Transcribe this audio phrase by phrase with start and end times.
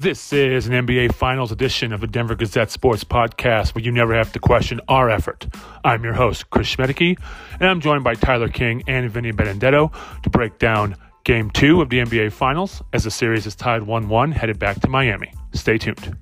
[0.00, 4.14] This is an NBA Finals edition of the Denver Gazette Sports Podcast where you never
[4.14, 5.46] have to question our effort.
[5.84, 7.18] I'm your host, Chris Schmaedeke,
[7.60, 9.92] and I'm joined by Tyler King and Vinny Benedetto
[10.22, 14.08] to break down Game 2 of the NBA Finals as the series is tied 1
[14.08, 15.34] 1, headed back to Miami.
[15.52, 16.16] Stay tuned.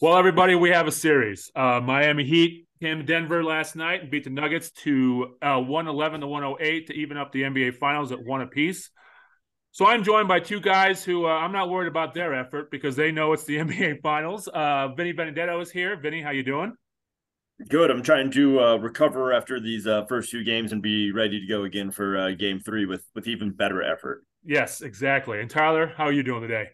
[0.00, 1.50] Well, everybody, we have a series.
[1.56, 6.20] Uh, Miami Heat came to Denver last night and beat the Nuggets to uh, 111
[6.20, 8.90] to 108 to even up the NBA Finals at one apiece.
[9.70, 12.96] So I'm joined by two guys who uh, I'm not worried about their effort because
[12.96, 14.48] they know it's the NBA Finals.
[14.48, 15.96] Uh, Vinny Benedetto is here.
[15.96, 16.74] Vinny, how you doing?
[17.68, 17.90] Good.
[17.90, 21.46] I'm trying to uh, recover after these uh, first two games and be ready to
[21.46, 24.24] go again for uh, Game Three with with even better effort.
[24.44, 25.40] Yes, exactly.
[25.40, 26.68] And Tyler, how are you doing today?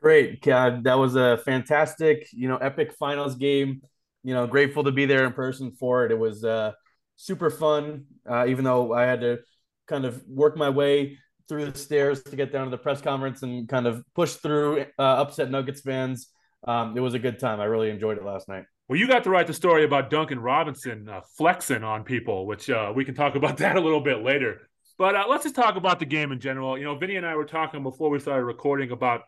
[0.00, 0.42] Great.
[0.42, 3.82] God, that was a fantastic, you know, epic finals game
[4.26, 6.10] you know, grateful to be there in person for it.
[6.10, 6.72] It was uh,
[7.14, 9.38] super fun, uh, even though I had to
[9.86, 13.44] kind of work my way through the stairs to get down to the press conference
[13.44, 16.26] and kind of push through uh, upset Nuggets fans.
[16.66, 17.60] Um, it was a good time.
[17.60, 18.64] I really enjoyed it last night.
[18.88, 22.68] Well, you got to write the story about Duncan Robinson uh, flexing on people, which
[22.68, 24.62] uh, we can talk about that a little bit later.
[24.98, 26.76] But uh, let's just talk about the game in general.
[26.76, 29.20] You know, Vinny and I were talking before we started recording about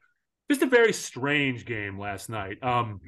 [0.50, 2.60] just a very strange game last night.
[2.64, 3.00] Um,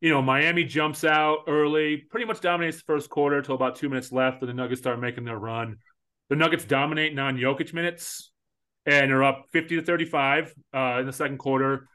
[0.00, 3.88] you know, Miami jumps out early, pretty much dominates the first quarter till about two
[3.88, 5.76] minutes left, and the Nuggets start making their run.
[6.28, 8.30] The Nuggets dominate non Jokic minutes,
[8.84, 11.88] and they're up 50 to 35 uh, in the second quarter.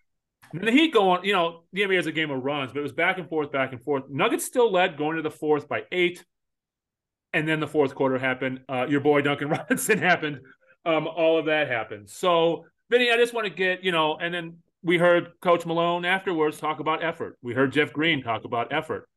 [0.53, 2.79] And the Heat go on, you know, the NBA is a game of runs, but
[2.79, 4.03] it was back and forth, back and forth.
[4.09, 6.25] Nuggets still led going to the fourth by eight.
[7.33, 8.61] And then the fourth quarter happened.
[8.67, 10.41] Uh, your boy Duncan Robinson happened.
[10.85, 12.09] Um, all of that happened.
[12.09, 16.05] So, Vinny, I just want to get, you know, and then we heard Coach Malone
[16.05, 17.37] afterwards talk about effort.
[17.41, 19.07] We heard Jeff Green talk about effort.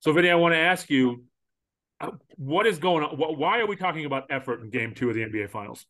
[0.00, 1.24] So, Vinny, I want to ask you,
[2.00, 3.16] uh, what is going on?
[3.16, 5.86] Why are we talking about effort in Game Two of the NBA Finals?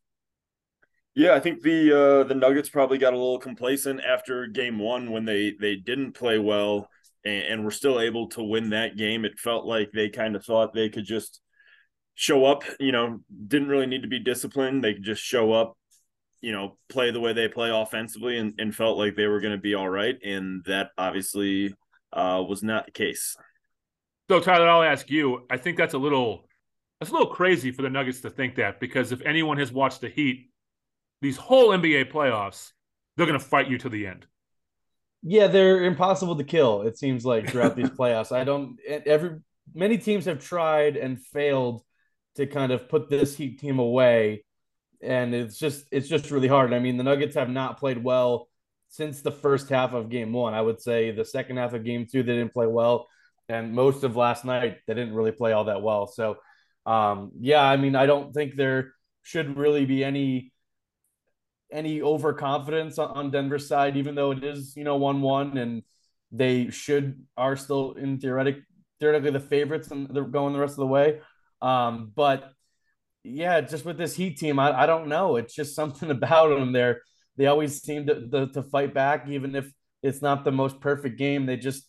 [1.14, 5.10] Yeah, I think the uh, the Nuggets probably got a little complacent after Game One
[5.10, 6.88] when they they didn't play well
[7.24, 9.24] and, and were still able to win that game.
[9.24, 11.40] It felt like they kind of thought they could just
[12.14, 12.64] show up.
[12.80, 14.82] You know, didn't really need to be disciplined.
[14.82, 15.76] They could just show up,
[16.42, 19.54] you know, play the way they play offensively and, and felt like they were going
[19.54, 20.16] to be all right.
[20.22, 21.72] And that obviously
[22.12, 23.36] uh, was not the case.
[24.28, 25.46] So, Tyler, I'll ask you.
[25.50, 26.44] I think that's a little
[27.00, 30.00] that's a little crazy for the Nuggets to think that because if anyone has watched
[30.00, 30.50] the Heat,
[31.20, 32.70] these whole NBA playoffs,
[33.16, 34.26] they're going to fight you to the end.
[35.22, 36.82] Yeah, they're impossible to kill.
[36.82, 38.78] It seems like throughout these playoffs, I don't.
[38.88, 39.38] Every
[39.72, 41.82] many teams have tried and failed
[42.36, 44.44] to kind of put this Heat team away
[45.02, 46.72] and it's just it's just really hard.
[46.72, 48.48] I mean, the Nuggets have not played well
[48.88, 50.54] since the first half of game one.
[50.54, 53.08] I would say the second half of game two, they didn't play well.
[53.48, 56.06] And most of last night, they didn't really play all that well.
[56.06, 56.36] So,
[56.86, 58.92] um, yeah, I mean, I don't think there
[59.22, 60.52] should really be any
[61.70, 65.82] any overconfidence on Denver's side, even though it is, you know, one one and
[66.30, 68.58] they should are still in theoretic
[69.00, 71.20] theoretically the favorites and they're going the rest of the way.
[71.60, 72.52] Um, but
[73.24, 75.36] yeah, just with this Heat team, I, I don't know.
[75.36, 76.72] It's just something about them.
[76.72, 77.02] There,
[77.36, 79.70] they always seem to, to, to fight back, even if
[80.02, 81.46] it's not the most perfect game.
[81.46, 81.84] They just,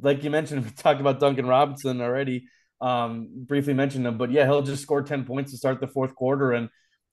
[0.00, 2.46] like you mentioned, we talked about Duncan Robinson already.
[2.80, 6.14] Um, briefly mentioned him, but yeah, he'll just score ten points to start the fourth
[6.14, 6.68] quarter, and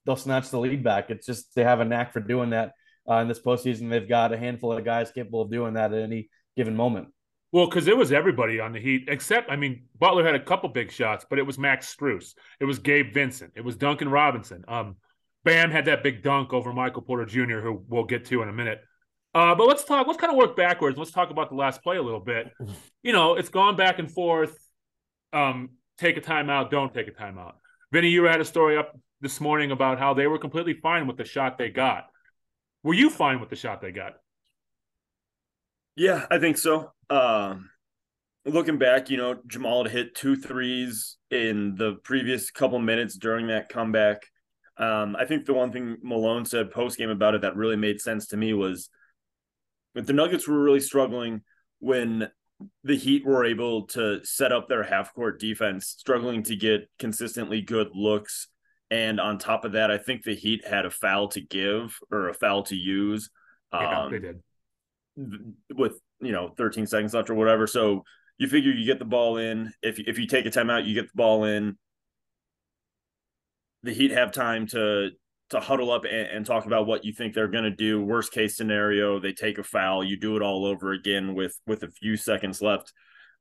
[0.06, 1.10] they'll snatch the lead back.
[1.10, 2.74] It's just they have a knack for doing that
[3.10, 3.90] uh, in this postseason.
[3.90, 7.10] They've got a handful of guys capable of doing that at any given moment.
[7.52, 10.70] Well, because it was everybody on the Heat, except I mean, Butler had a couple
[10.70, 14.64] big shots, but it was Max Strus, it was Gabe Vincent, it was Duncan Robinson.
[14.68, 14.96] Um,
[15.44, 18.54] Bam had that big dunk over Michael Porter Jr., who we'll get to in a
[18.54, 18.82] minute.
[19.34, 20.08] Uh, but let's talk.
[20.08, 20.98] Let's kind of work backwards.
[20.98, 22.52] Let's talk about the last play a little bit.
[23.04, 24.56] You know, it's gone back and forth.
[25.34, 26.70] Um, take a timeout.
[26.70, 27.54] Don't take a timeout.
[27.92, 31.18] Vinny, you had a story up this morning about how they were completely fine with
[31.18, 32.06] the shot they got.
[32.84, 34.18] Were you fine with the shot they got?
[35.96, 36.92] Yeah, I think so.
[37.10, 37.70] Um,
[38.46, 43.48] looking back, you know, Jamal had hit two threes in the previous couple minutes during
[43.48, 44.24] that comeback.
[44.78, 48.02] Um, I think the one thing Malone said post game about it that really made
[48.02, 48.90] sense to me was
[49.94, 51.42] that the Nuggets were really struggling
[51.80, 52.30] when
[52.84, 57.62] the Heat were able to set up their half court defense, struggling to get consistently
[57.62, 58.48] good looks.
[58.90, 62.30] And on top of that, I think the Heat had a foul to give or
[62.30, 63.30] a foul to use.
[63.74, 64.42] Yeah, um, they did.
[65.76, 67.68] With you know 13 seconds left or whatever.
[67.68, 68.04] So
[68.38, 69.72] you figure you get the ball in.
[69.82, 71.78] If if you take a timeout, you get the ball in.
[73.84, 75.10] The Heat have time to
[75.50, 78.02] to huddle up and, and talk about what you think they're going to do.
[78.02, 80.04] Worst case scenario, they take a foul.
[80.04, 82.94] You do it all over again with with a few seconds left.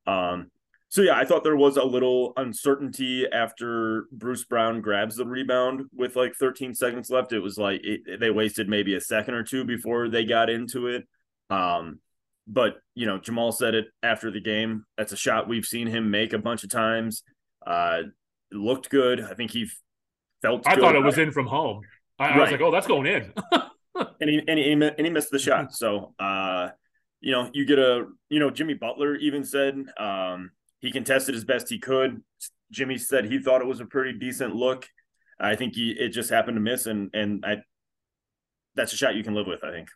[0.06, 0.50] Um,
[0.88, 5.82] So yeah, I thought there was a little uncertainty after Bruce Brown grabs the rebound
[5.94, 7.32] with like 13 seconds left.
[7.32, 10.88] It was like it, they wasted maybe a second or two before they got into
[10.88, 11.06] it.
[11.50, 12.00] Um,
[12.47, 14.85] but you know, Jamal said it after the game.
[14.97, 17.23] That's a shot we've seen him make a bunch of times.
[17.67, 18.02] Uh,
[18.52, 19.20] looked good.
[19.20, 19.69] I think he
[20.43, 20.67] felt.
[20.67, 21.82] I thought it was in from home.
[22.19, 22.37] I, right.
[22.37, 23.32] I was like, oh, that's going in.
[24.20, 25.73] and he and he, and he missed the shot.
[25.73, 26.70] So, uh,
[27.20, 30.50] you know, you get a you know Jimmy Butler even said um,
[30.81, 32.23] he contested as best he could.
[32.73, 34.88] Jimmy said he thought it was a pretty decent look.
[35.38, 37.58] I think he it just happened to miss, and and I
[38.75, 39.64] that's a shot you can live with.
[39.64, 39.88] I think.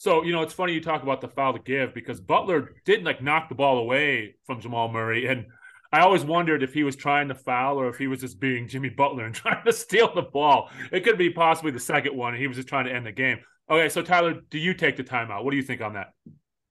[0.00, 3.04] So you know, it's funny you talk about the foul to give because Butler didn't
[3.04, 5.44] like knock the ball away from Jamal Murray, and
[5.92, 8.66] I always wondered if he was trying to foul or if he was just being
[8.66, 10.70] Jimmy Butler and trying to steal the ball.
[10.90, 13.40] It could be possibly the second one, he was just trying to end the game.
[13.68, 15.44] Okay, so Tyler, do you take the timeout?
[15.44, 16.14] What do you think on that?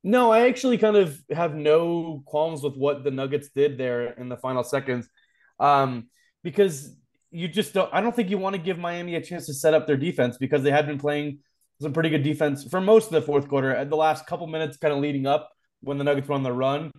[0.03, 4.27] No, I actually kind of have no qualms with what the Nuggets did there in
[4.27, 5.07] the final seconds,
[5.59, 6.07] um,
[6.41, 6.95] because
[7.29, 7.93] you just don't.
[7.93, 10.39] I don't think you want to give Miami a chance to set up their defense
[10.39, 11.41] because they had been playing
[11.81, 13.83] some pretty good defense for most of the fourth quarter.
[13.85, 15.49] The last couple minutes, kind of leading up
[15.81, 16.91] when the Nuggets were on the run,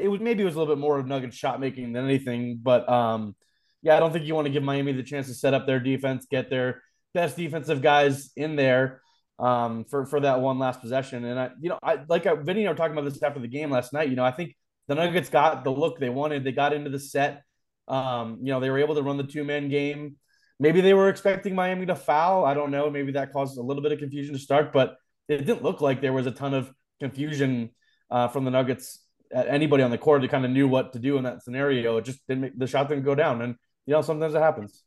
[0.00, 2.60] it was maybe it was a little bit more of Nuggets shot making than anything.
[2.62, 3.34] But um,
[3.82, 5.80] yeah, I don't think you want to give Miami the chance to set up their
[5.80, 6.82] defense, get their
[7.14, 9.00] best defensive guys in there
[9.38, 11.24] um, for for that one last possession.
[11.24, 13.40] And I, you know, I like I, Vinny and I were talking about this after
[13.40, 14.08] the game last night.
[14.08, 14.54] You know, I think
[14.88, 16.44] the Nuggets got the look they wanted.
[16.44, 17.42] They got into the set.
[17.88, 20.16] Um, you know, they were able to run the two man game.
[20.62, 22.44] Maybe they were expecting Miami to foul.
[22.44, 22.88] I don't know.
[22.88, 24.96] Maybe that caused a little bit of confusion to start, but
[25.28, 27.70] it didn't look like there was a ton of confusion
[28.12, 29.00] uh, from the Nuggets.
[29.34, 31.96] at Anybody on the court that kind of knew what to do in that scenario.
[31.96, 33.56] It just didn't make the shot didn't go down, and
[33.86, 34.84] you know sometimes it happens.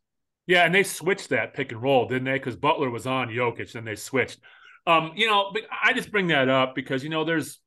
[0.47, 2.39] Yeah, and they switched that pick and roll, didn't they?
[2.39, 4.39] Because Butler was on Jokic, and they switched.
[4.87, 5.51] Um, you know,
[5.83, 7.59] I just bring that up because you know there's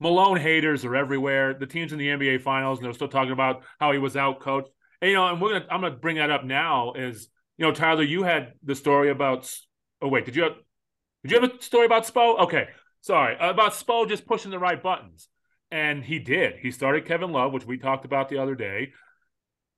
[0.00, 1.52] Malone haters are everywhere.
[1.52, 4.40] The teams in the NBA Finals, and they're still talking about how he was out
[4.40, 4.70] coached.
[5.00, 6.92] And, you know, and we're gonna I'm gonna bring that up now.
[6.94, 7.28] Is
[7.58, 9.52] you know, Tyler, you had the story about.
[10.02, 10.54] Oh wait, did you have?
[11.22, 12.40] Did you have a story about Spo?
[12.40, 12.68] Okay,
[13.00, 15.28] sorry about Spo just pushing the right buttons,
[15.70, 16.56] and he did.
[16.60, 18.92] He started Kevin Love, which we talked about the other day.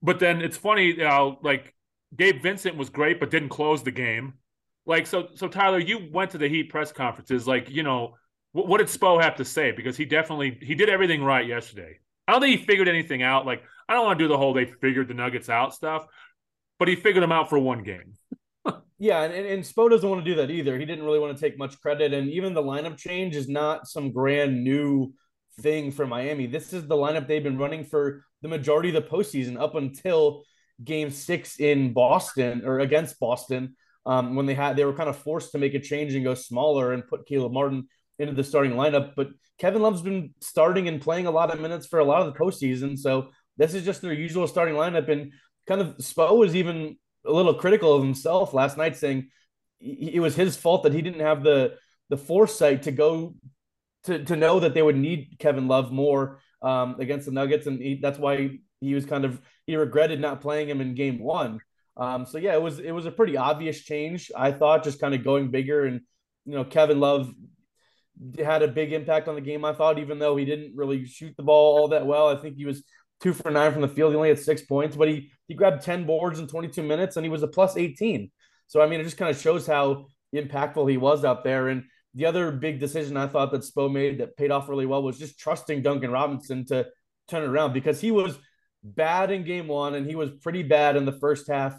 [0.03, 0.95] But then it's funny,
[1.43, 1.75] like
[2.17, 4.35] Gabe Vincent was great, but didn't close the game.
[4.87, 7.47] Like so, so Tyler, you went to the Heat press conferences.
[7.47, 8.15] Like, you know,
[8.53, 9.73] what, what did Spo have to say?
[9.73, 11.99] Because he definitely he did everything right yesterday.
[12.27, 13.45] I don't think he figured anything out.
[13.45, 16.07] Like, I don't want to do the whole they figured the Nuggets out stuff,
[16.79, 18.15] but he figured them out for one game.
[18.99, 20.79] yeah, and, and Spo doesn't want to do that either.
[20.79, 23.87] He didn't really want to take much credit, and even the lineup change is not
[23.87, 25.15] some grand new
[25.61, 26.47] thing for Miami.
[26.47, 30.43] This is the lineup they've been running for the majority of the postseason up until
[30.85, 33.77] game six in Boston or against Boston.
[34.07, 36.35] Um, when they had they were kind of forced to make a change and go
[36.35, 37.89] smaller and put Caleb Martin
[38.19, 39.13] into the starting lineup.
[39.17, 42.33] But Kevin Love's been starting and playing a lot of minutes for a lot of
[42.33, 42.99] the postseason.
[42.99, 45.11] So this is just their usual starting lineup.
[45.11, 45.33] And
[45.67, 46.97] kind of Spo was even
[47.27, 49.29] a little critical of himself last night, saying
[49.81, 51.75] it was his fault that he didn't have the
[52.09, 53.35] the foresight to go
[54.05, 57.81] to to know that they would need Kevin Love more um, against the Nuggets, and
[57.81, 61.61] he, that's why he was kind of he regretted not playing him in Game One.
[61.97, 64.31] Um, so yeah, it was it was a pretty obvious change.
[64.37, 66.01] I thought just kind of going bigger, and
[66.45, 67.33] you know Kevin Love
[68.43, 69.65] had a big impact on the game.
[69.65, 72.57] I thought, even though he didn't really shoot the ball all that well, I think
[72.57, 72.83] he was
[73.21, 74.13] two for nine from the field.
[74.13, 77.25] He only had six points, but he he grabbed ten boards in 22 minutes, and
[77.25, 78.31] he was a plus 18.
[78.67, 81.69] So I mean, it just kind of shows how impactful he was out there.
[81.69, 81.85] And
[82.15, 85.19] the other big decision I thought that Spo made that paid off really well was
[85.19, 86.87] just trusting Duncan Robinson to
[87.29, 88.39] turn it around because he was
[88.83, 91.79] bad in game one and he was pretty bad in the first half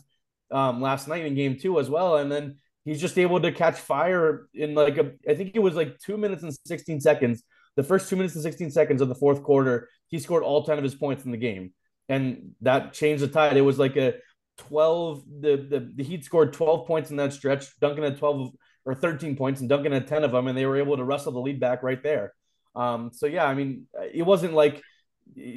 [0.51, 2.17] um, last night in game two as well.
[2.17, 5.75] And then he's just able to catch fire in like a, I think it was
[5.75, 7.43] like two minutes and 16 seconds.
[7.79, 10.77] The first two minutes and 16 seconds of the fourth quarter, he scored all 10
[10.77, 11.73] of his points in the game.
[12.09, 13.55] And that changed the tide.
[13.55, 14.15] It was like a
[14.57, 17.79] 12, the, the, the Heat scored 12 points in that stretch.
[17.79, 18.51] Duncan had 12
[18.83, 21.31] or 13 points, and Duncan had 10 of them, and they were able to wrestle
[21.31, 22.33] the lead back right there.
[22.75, 24.81] Um, so yeah, I mean, it wasn't like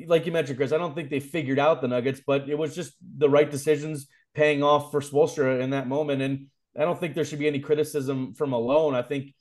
[0.06, 0.70] like you mentioned, Chris.
[0.70, 4.06] I don't think they figured out the Nuggets, but it was just the right decisions
[4.32, 6.22] paying off for Spoelstra in that moment.
[6.22, 6.46] And
[6.78, 8.94] I don't think there should be any criticism from Malone.
[8.94, 9.34] I think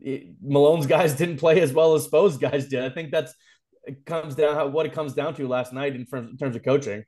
[0.00, 2.84] it, Malone's guys didn't play as well as Spo's guys did.
[2.84, 3.34] I think that's
[3.84, 7.04] it comes down what it comes down to last night in, in terms of coaching.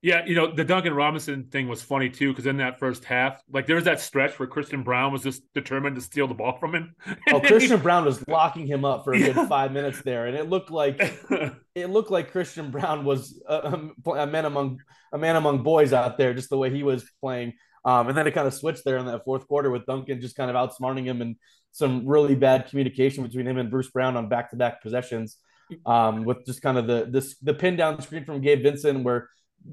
[0.00, 3.42] Yeah, you know, the Duncan Robinson thing was funny too, because in that first half,
[3.50, 6.56] like there was that stretch where Christian Braun was just determined to steal the ball
[6.60, 6.94] from him.
[7.32, 10.48] oh, Christian Braun was locking him up for a good five minutes there, and it
[10.48, 10.98] looked like
[11.74, 14.78] it looked like Christian Braun was a, a, man among
[15.12, 17.54] a man among boys out there, just the way he was playing.
[17.84, 20.36] Um, and then it kind of switched there in that fourth quarter with Duncan just
[20.36, 21.36] kind of outsmarting him and
[21.72, 25.38] some really bad communication between him and Bruce Brown on back to back possessions.
[25.86, 29.28] um, with just kind of the this the pin down screen from Gabe Vincent where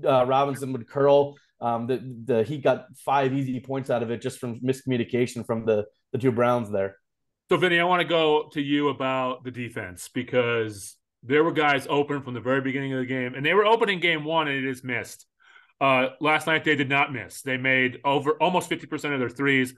[0.06, 1.36] uh, Robinson would curl.
[1.62, 5.66] Um, the the he got five easy points out of it just from miscommunication from
[5.66, 6.98] the the two Browns there.
[7.50, 11.86] So, Vinny, I want to go to you about the defense because there were guys
[11.90, 14.48] open from the very beginning of the game, and they were open in game one,
[14.48, 15.25] and it is missed.
[15.80, 17.42] Uh, last night they did not miss.
[17.42, 19.74] They made over almost fifty percent of their threes.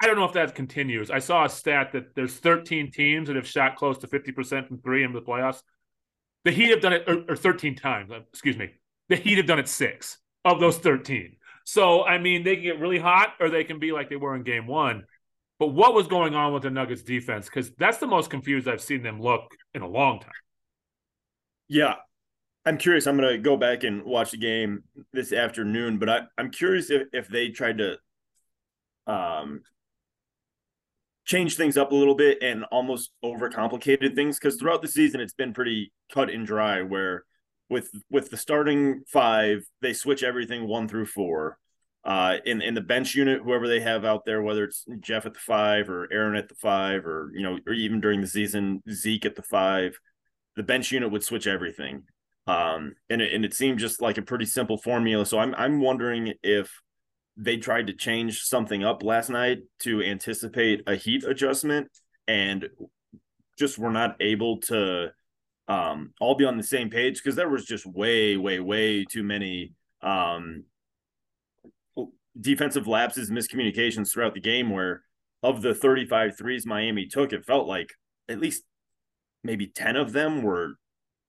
[0.00, 1.10] I don't know if that continues.
[1.10, 4.78] I saw a stat that there's 13 teams that have shot close to 50% from
[4.78, 5.62] three in the playoffs.
[6.44, 8.72] The Heat have done it, or, or 13 times, uh, excuse me.
[9.08, 11.36] The Heat have done it six of those 13.
[11.64, 14.36] So, I mean, they can get really hot or they can be like they were
[14.36, 15.04] in game one.
[15.58, 17.46] But what was going on with the Nuggets defense?
[17.46, 20.30] Because that's the most confused I've seen them look in a long time.
[21.68, 21.94] Yeah.
[22.64, 23.06] I'm curious.
[23.06, 26.90] I'm going to go back and watch the game this afternoon, but I, I'm curious
[26.90, 27.96] if, if they tried to
[29.06, 29.62] um,
[31.26, 35.34] change things up a little bit and almost overcomplicated things because throughout the season it's
[35.34, 37.24] been pretty cut and dry where
[37.68, 41.58] with with the starting five they switch everything one through four.
[42.04, 45.34] Uh in in the bench unit whoever they have out there whether it's jeff at
[45.34, 48.80] the five or aaron at the five or you know or even during the season
[48.88, 49.98] zeke at the five
[50.54, 52.04] the bench unit would switch everything.
[52.46, 55.26] Um and it, and it seemed just like a pretty simple formula.
[55.26, 56.70] So i'm i'm wondering if
[57.36, 61.88] they tried to change something up last night to anticipate a heat adjustment
[62.26, 62.68] and
[63.58, 65.10] just were not able to
[65.68, 69.22] um, all be on the same page because there was just way, way, way too
[69.22, 70.64] many um,
[72.40, 74.70] defensive lapses, miscommunications throughout the game.
[74.70, 75.02] Where
[75.42, 77.90] of the 35 threes Miami took, it felt like
[78.28, 78.62] at least
[79.44, 80.74] maybe 10 of them were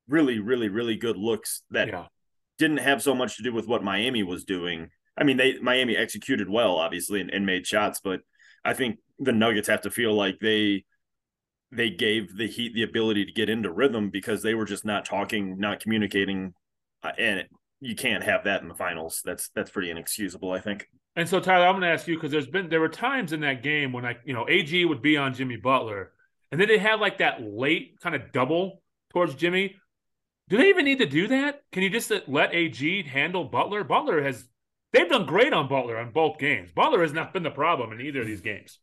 [0.08, 2.06] really, really, really good looks that yeah.
[2.58, 5.98] didn't have so much to do with what Miami was doing I mean, they Miami
[5.98, 8.22] executed well, obviously, and, and made shots, but
[8.64, 10.86] I think the Nuggets have to feel like they
[11.72, 15.06] they gave the Heat the ability to get into rhythm because they were just not
[15.06, 16.54] talking, not communicating,
[17.04, 17.50] uh, and it,
[17.82, 19.22] you can't have that in the finals.
[19.26, 20.88] That's that's pretty inexcusable, I think.
[21.16, 23.42] And so, Tyler, I'm going to ask you because there's been there were times in
[23.42, 26.12] that game when I, you know, AG would be on Jimmy Butler,
[26.52, 28.82] and then they had like that late kind of double
[29.12, 29.76] towards Jimmy.
[30.50, 31.62] Do they even need to do that?
[31.72, 33.84] Can you just let AG handle Butler?
[33.84, 34.48] Butler has
[34.94, 36.72] They've done great on Butler on both games.
[36.72, 38.80] Butler has not been the problem in either of these games.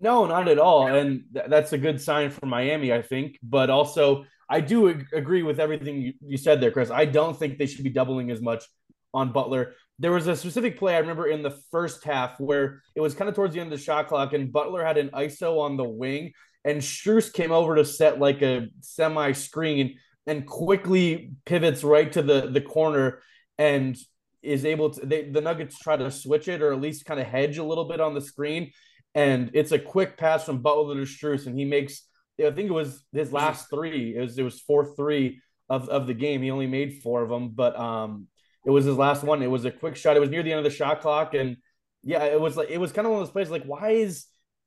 [0.00, 0.86] No, not at all.
[0.86, 3.38] And th- that's a good sign for Miami, I think.
[3.42, 6.90] But also, I do ag- agree with everything you, you said there, Chris.
[6.90, 8.64] I don't think they should be doubling as much
[9.12, 9.74] on Butler.
[9.98, 13.28] There was a specific play I remember in the first half where it was kind
[13.28, 15.84] of towards the end of the shot clock, and Butler had an ISO on the
[15.84, 16.32] wing,
[16.64, 22.22] and Strus came over to set like a semi screen and quickly pivots right to
[22.22, 23.20] the the corner
[23.58, 23.96] and
[24.42, 27.26] is able to they, the Nuggets try to switch it or at least kind of
[27.26, 28.70] hedge a little bit on the screen.
[29.14, 32.02] And it's a quick pass from Butler to Strus, and he makes
[32.38, 34.16] I think it was his last three.
[34.16, 36.42] It was it was four three of, of the game.
[36.42, 38.28] He only made four of them, but um
[38.64, 39.42] it was his last one.
[39.42, 40.16] It was a quick shot.
[40.16, 41.56] It was near the end of the shot clock, and
[42.02, 44.26] yeah, it was like it was kind of one of those plays like why is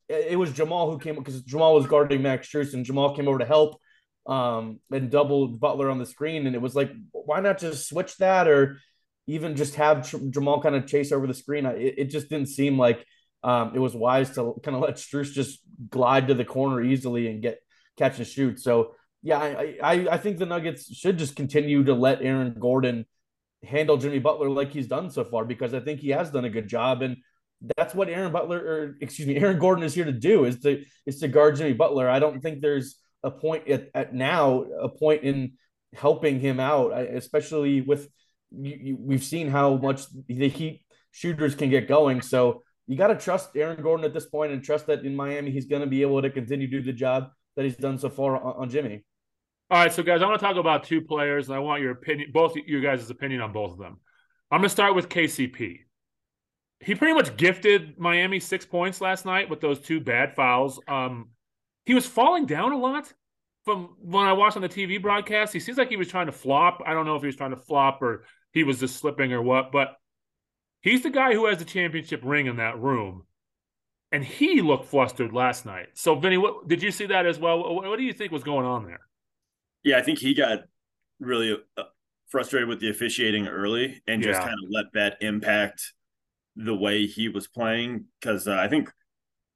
[0.10, 3.40] it was Jamal who came because Jamal was guarding Max Strus and Jamal came over
[3.40, 3.80] to help
[4.26, 8.18] um and doubled Butler on the screen, and it was like why not just switch
[8.18, 8.78] that or
[9.28, 12.78] even just have Jamal kind of chase over the screen, it, it just didn't seem
[12.78, 13.06] like
[13.44, 17.28] um, it was wise to kind of let Strus just glide to the corner easily
[17.28, 17.60] and get
[17.98, 18.60] catch and shoot.
[18.60, 23.06] So yeah, I, I, I think the Nuggets should just continue to let Aaron Gordon
[23.64, 26.50] handle Jimmy Butler like he's done so far because I think he has done a
[26.50, 27.18] good job and
[27.78, 30.84] that's what Aaron Butler or excuse me Aaron Gordon is here to do is to
[31.06, 32.10] is to guard Jimmy Butler.
[32.10, 35.54] I don't think there's a point at, at now a point in
[35.94, 38.10] helping him out, especially with
[38.54, 42.22] you, you, we've seen how much the Heat shooters can get going.
[42.22, 45.52] So you got to trust Aaron Gordon at this point and trust that in Miami
[45.52, 48.10] he's going to be able to continue to do the job that he's done so
[48.10, 49.04] far on, on Jimmy.
[49.70, 51.92] All right, so guys, I want to talk about two players, and I want your
[51.92, 54.00] opinion, both your guys' opinion on both of them.
[54.52, 55.80] I'm going to start with KCP.
[56.80, 60.80] He pretty much gifted Miami six points last night with those two bad fouls.
[60.88, 61.30] Um,
[61.86, 63.12] he was falling down a lot
[63.64, 65.54] from when I watched on the TV broadcast.
[65.54, 66.82] He seems like he was trying to flop.
[66.86, 69.42] I don't know if he was trying to flop or he was just slipping or
[69.42, 69.98] what, but
[70.82, 73.24] he's the guy who has the championship ring in that room.
[74.12, 75.88] And he looked flustered last night.
[75.96, 77.60] So, Vinny, what did you see that as well?
[77.74, 79.02] What, what do you think was going on there?
[79.84, 80.60] Yeah, I think he got
[81.20, 81.84] really uh,
[82.30, 84.46] frustrated with the officiating early and just yeah.
[84.46, 85.94] kind of let that impact
[86.56, 88.06] the way he was playing.
[88.22, 88.92] Because uh, I think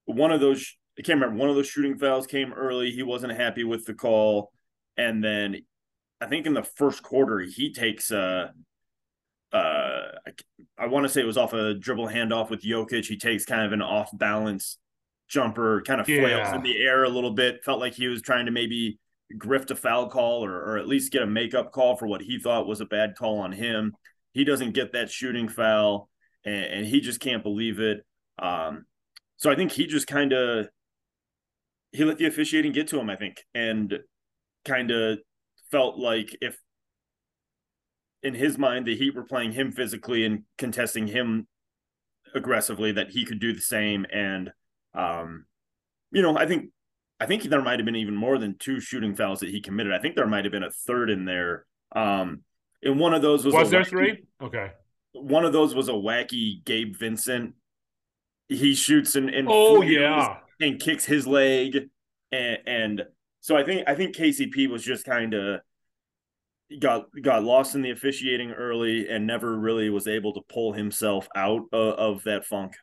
[0.05, 2.89] one of those, I can't remember, one of those shooting fouls came early.
[2.89, 4.51] He wasn't happy with the call.
[4.97, 5.57] And then
[6.19, 8.47] I think in the first quarter, he takes uh,
[9.53, 9.57] uh,
[10.25, 10.31] I,
[10.77, 13.05] I want to say it was off a dribble handoff with Jokic.
[13.05, 14.77] He takes kind of an off balance
[15.29, 16.55] jumper, kind of flails yeah.
[16.55, 17.63] in the air a little bit.
[17.63, 18.99] Felt like he was trying to maybe
[19.35, 22.39] grift a foul call or, or at least get a makeup call for what he
[22.39, 23.93] thought was a bad call on him.
[24.33, 26.09] He doesn't get that shooting foul,
[26.45, 28.05] and, and he just can't believe it.
[28.39, 28.85] Um,
[29.37, 30.67] so I think he just kind of
[31.91, 33.09] he let the officiating get to him.
[33.09, 33.99] I think, and
[34.65, 35.19] kind of
[35.71, 36.57] felt like if
[38.23, 41.47] in his mind the Heat were playing him physically and contesting him
[42.33, 44.05] aggressively, that he could do the same.
[44.11, 44.51] And
[44.93, 45.45] um,
[46.11, 46.71] you know, I think
[47.19, 49.93] I think there might have been even more than two shooting fouls that he committed.
[49.93, 51.65] I think there might have been a third in there.
[51.95, 52.41] Um,
[52.83, 54.23] and one of those was was there wacky, three?
[54.41, 54.71] Okay.
[55.13, 57.55] One of those was a wacky Gabe Vincent.
[58.49, 61.89] He shoots and, and oh yeah, and kicks his leg,
[62.31, 63.03] and, and
[63.41, 65.59] so I think I think KCP was just kind of
[66.79, 71.27] got got lost in the officiating early and never really was able to pull himself
[71.35, 72.75] out of, of that funk.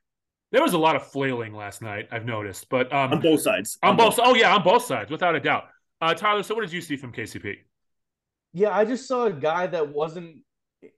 [0.53, 2.09] There was a lot of flailing last night.
[2.13, 3.79] I've noticed, but um, on both sides.
[3.83, 4.17] On, on both.
[4.17, 4.27] both.
[4.27, 5.65] Oh yeah, on both sides, without a doubt.
[6.01, 7.57] Uh, Tyler, so what did you see from KCP?
[8.53, 10.43] Yeah, I just saw a guy that wasn't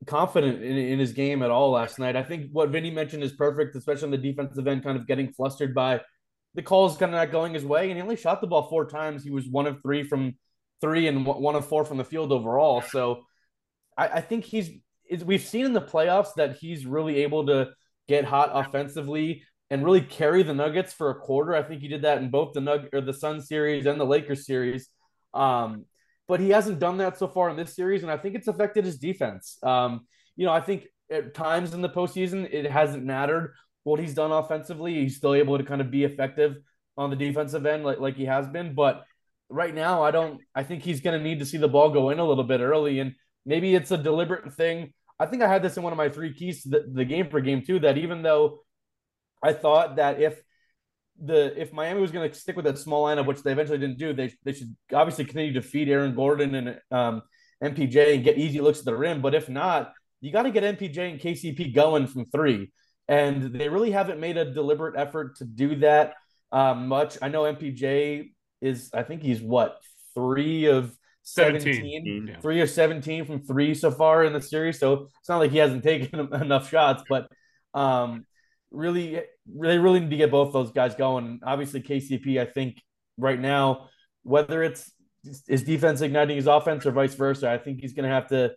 [0.06, 2.16] confident in, in his game at all last night.
[2.16, 5.32] I think what Vinny mentioned is perfect, especially on the defensive end, kind of getting
[5.32, 6.00] flustered by
[6.54, 7.88] the calls kind of not going his way.
[7.88, 9.22] And he only shot the ball four times.
[9.22, 10.34] He was one of three from
[10.80, 12.82] three and one of four from the field overall.
[12.82, 13.22] So
[13.96, 14.70] I, I think he's
[15.24, 17.70] we've seen in the playoffs that he's really able to
[18.08, 21.54] get hot offensively and really carry the Nuggets for a quarter.
[21.54, 24.04] I think he did that in both the Nug or the Sun series and the
[24.04, 24.88] Lakers series.
[25.34, 25.84] Um,
[26.28, 28.84] but he hasn't done that so far in this series, and I think it's affected
[28.84, 29.58] his defense.
[29.62, 30.06] Um,
[30.36, 33.54] you know, I think at times in the postseason it hasn't mattered
[33.84, 34.94] what he's done offensively.
[34.94, 36.56] He's still able to kind of be effective
[36.96, 38.74] on the defensive end like, like he has been.
[38.74, 39.04] But
[39.48, 42.18] right now, I don't I think he's gonna need to see the ball go in
[42.18, 43.00] a little bit early.
[43.00, 46.08] And maybe it's a deliberate thing I think I had this in one of my
[46.08, 48.60] three keys to the, the game for game two that even though
[49.42, 50.40] I thought that if
[51.18, 53.98] the if Miami was going to stick with that small lineup, which they eventually didn't
[53.98, 57.22] do, they they should obviously continue to feed Aaron Gordon and um,
[57.64, 59.22] MPJ and get easy looks at the rim.
[59.22, 62.70] But if not, you got to get MPJ and KCP going from three,
[63.08, 66.14] and they really haven't made a deliberate effort to do that
[66.52, 67.16] um, much.
[67.22, 69.78] I know MPJ is, I think he's what
[70.14, 72.40] three of 17, 17 yeah.
[72.40, 74.78] three of 17 from three so far in the series.
[74.78, 77.28] So it's not like he hasn't taken enough shots, but
[77.74, 78.24] um,
[78.70, 81.40] really, they really need to get both those guys going.
[81.44, 82.82] Obviously, KCP, I think
[83.18, 83.88] right now,
[84.22, 84.90] whether it's
[85.48, 88.52] his defense igniting his offense or vice versa, I think he's going to have to,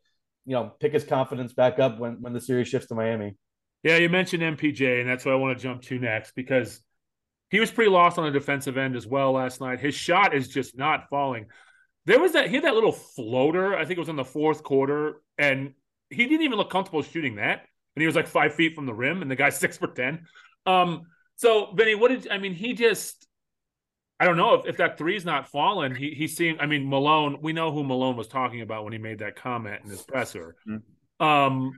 [0.45, 3.35] you know, pick his confidence back up when, when the series shifts to Miami.
[3.83, 6.81] Yeah, you mentioned MPJ, and that's what I want to jump to next because
[7.49, 9.79] he was pretty lost on the defensive end as well last night.
[9.79, 11.47] His shot is just not falling.
[12.05, 13.75] There was that he had that little floater.
[13.75, 15.73] I think it was in the fourth quarter, and
[16.09, 17.65] he didn't even look comfortable shooting that.
[17.95, 20.25] And he was like five feet from the rim, and the guy's six for ten.
[20.65, 21.03] Um,
[21.35, 22.53] so Benny, what did I mean?
[22.53, 23.27] He just
[24.19, 25.95] I don't know if, if that three's not falling.
[25.95, 26.59] He he's seeing.
[26.59, 27.39] I mean, Malone.
[27.41, 30.55] We know who Malone was talking about when he made that comment in his presser.
[30.67, 31.25] Mm-hmm.
[31.25, 31.71] Um,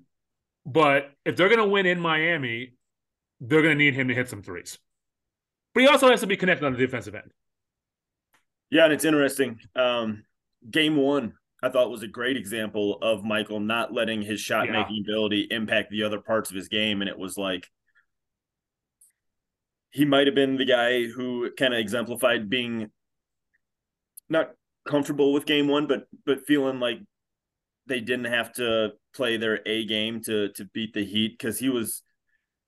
[0.66, 2.74] but if they're going to win in Miami,
[3.40, 4.80] they're going to need him to hit some threes.
[5.74, 7.32] But he also has to be connected on the defensive end.
[8.70, 9.60] Yeah, and it's interesting.
[9.76, 10.24] Um,
[10.70, 14.96] game one, I thought was a great example of Michael not letting his shot making
[14.96, 15.02] yeah.
[15.04, 17.02] ability impact the other parts of his game.
[17.02, 17.68] And it was like
[19.92, 22.90] he might have been the guy who kind of exemplified being
[24.30, 24.52] not
[24.88, 27.00] comfortable with game one, but but feeling like
[27.88, 31.70] they didn't have to play their A game to to beat the Heat because he
[31.70, 32.04] was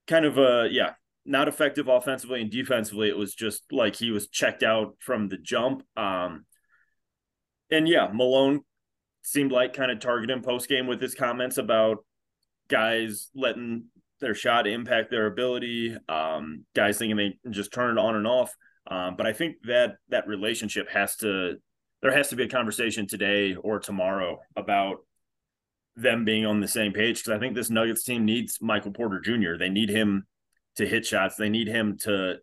[0.06, 0.92] kind of a yeah
[1.26, 3.10] not effective offensively and defensively.
[3.10, 5.84] It was just like he was checked out from the jump.
[5.96, 6.46] Um,
[7.72, 8.62] and yeah, Malone
[9.22, 12.06] seemed like kind of targeting post game with his comments about
[12.68, 13.86] guys letting
[14.20, 18.54] their shot impact their ability, um, guys thinking they just turn it on and off.
[18.88, 21.56] Um, but I think that that relationship has to
[22.02, 24.98] there has to be a conversation today or tomorrow about
[25.96, 29.22] them being on the same page because I think this Nuggets team needs Michael Porter
[29.22, 29.58] Jr.
[29.58, 30.26] They need him
[30.76, 31.36] to hit shots.
[31.36, 32.38] They need him to.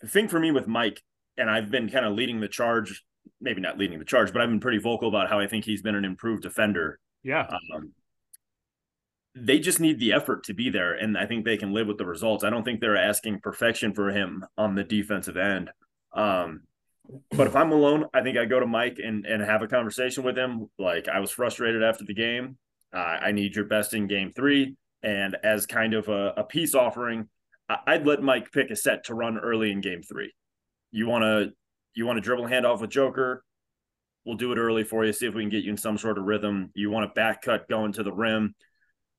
[0.00, 1.02] The thing for me with Mike,
[1.36, 3.04] and I've been kind of leading the charge,
[3.40, 5.82] maybe not leading the charge, but I've been pretty vocal about how I think he's
[5.82, 6.98] been an improved defender.
[7.22, 7.48] Yeah.
[7.74, 7.92] Um,
[9.34, 11.98] they just need the effort to be there, and I think they can live with
[11.98, 12.44] the results.
[12.44, 15.70] I don't think they're asking perfection for him on the defensive end.
[16.12, 16.62] Um,
[17.32, 20.24] but if I'm Malone, I think I go to Mike and and have a conversation
[20.24, 20.70] with him.
[20.78, 22.56] Like I was frustrated after the game.
[22.92, 24.76] Uh, I need your best in game three.
[25.04, 27.28] And as kind of a, a peace offering,
[27.68, 30.32] I'd let Mike pick a set to run early in game three.
[30.90, 31.52] You want to
[31.94, 33.44] you want to dribble handoff with Joker?
[34.24, 35.12] We'll do it early for you.
[35.12, 36.70] See if we can get you in some sort of rhythm.
[36.74, 38.54] You want a back cut going to the rim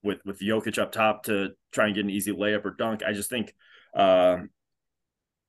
[0.04, 3.02] with with Jokic up top to try and get an easy layup or dunk.
[3.04, 3.54] I just think
[3.96, 4.38] uh,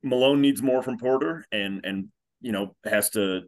[0.03, 2.09] Malone needs more from Porter, and and
[2.41, 3.43] you know has to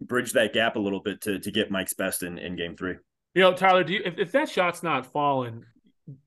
[0.00, 2.94] bridge that gap a little bit to to get Mike's best in in game three.
[3.36, 5.66] You know, Tyler, do you if, if that shot's not falling,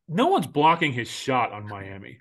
[0.08, 2.20] no one's blocking his shot on Miami.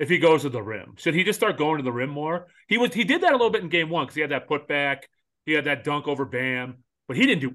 [0.00, 2.48] If he goes to the rim, should he just start going to the rim more?
[2.66, 4.48] He was he did that a little bit in game one because he had that
[4.48, 5.02] putback,
[5.44, 7.54] he had that dunk over Bam, but he didn't do.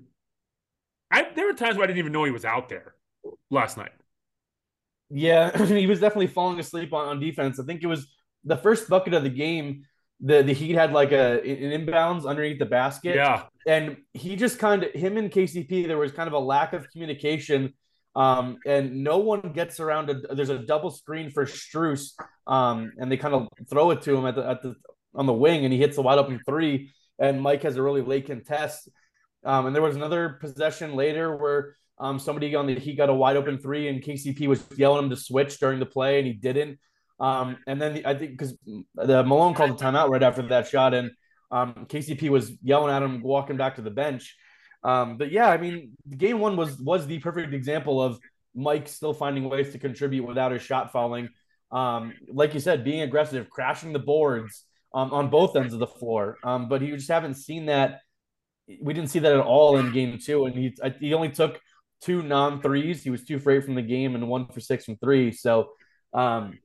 [1.11, 2.95] I there were times where I didn't even know he was out there
[3.49, 3.91] last night.
[5.09, 7.59] Yeah, he was definitely falling asleep on, on defense.
[7.59, 8.07] I think it was
[8.45, 9.87] the first bucket of the game.
[10.23, 13.15] The the Heat had like a an inbounds underneath the basket.
[13.15, 15.87] Yeah, and he just kind of him and KCP.
[15.87, 17.73] There was kind of a lack of communication
[18.15, 20.09] um, and no one gets around.
[20.09, 22.13] A, there's a double screen for Strus,
[22.45, 24.75] um, and they kind of throw it to him at the at the
[25.15, 26.91] on the wing, and he hits a wide open three.
[27.19, 28.89] And Mike has a really late contest.
[29.43, 33.13] Um, and there was another possession later where um, somebody on the he got a
[33.13, 36.33] wide open three, and KCP was yelling him to switch during the play, and he
[36.33, 36.79] didn't.
[37.21, 38.57] Um, and then the, I think because
[38.95, 41.11] the Malone called a timeout right after that shot, and
[41.51, 44.35] um, KCP was yelling at him, walking back to the bench.
[44.83, 48.19] Um, but yeah, I mean, game one was was the perfect example of
[48.55, 51.29] Mike still finding ways to contribute without his shot falling.
[51.71, 55.87] Um, like you said, being aggressive, crashing the boards um, on both ends of the
[55.87, 56.37] floor.
[56.43, 57.99] Um, but you just haven't seen that.
[58.81, 61.59] We didn't see that at all in game two, and he he only took
[62.01, 63.03] two non threes.
[63.03, 65.31] He was two for eight from the game and one for six from three.
[65.31, 65.69] So
[66.13, 66.57] um,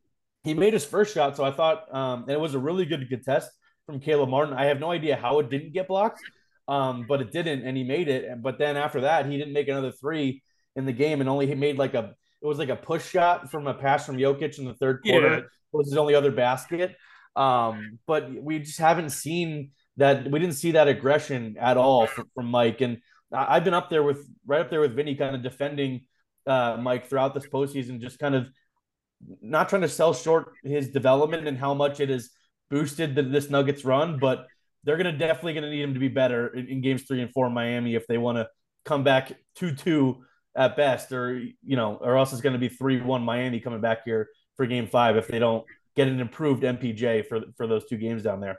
[0.46, 1.36] he made his first shot.
[1.36, 3.50] So I thought, um, and it was a really good contest
[3.84, 4.54] from Caleb Martin.
[4.54, 6.20] I have no idea how it didn't get blocked
[6.68, 8.42] um, but it didn't, and he made it.
[8.42, 10.42] But then after that, he didn't make another three
[10.74, 13.50] in the game, and only he made like a it was like a push shot
[13.50, 15.34] from a pass from Jokic in the third quarter.
[15.34, 15.40] Yeah.
[15.72, 16.96] Was his only other basket.
[17.34, 20.30] Um, but we just haven't seen that.
[20.30, 22.80] We didn't see that aggression at all from, from Mike.
[22.80, 22.98] And
[23.32, 26.06] I've been up there with right up there with Vinny, kind of defending
[26.46, 28.48] uh, Mike throughout this postseason, just kind of
[29.40, 32.30] not trying to sell short his development and how much it has
[32.70, 34.46] boosted the, this Nuggets run, but
[34.84, 37.20] they're going to definitely going to need him to be better in, in, games three
[37.20, 38.48] and four in Miami if they want to
[38.84, 40.24] come back two two
[40.56, 43.80] at best, or you know, or else it's going to be three one Miami coming
[43.80, 45.64] back here for game five if they don't
[45.96, 48.58] get an improved MPJ for for those two games down there.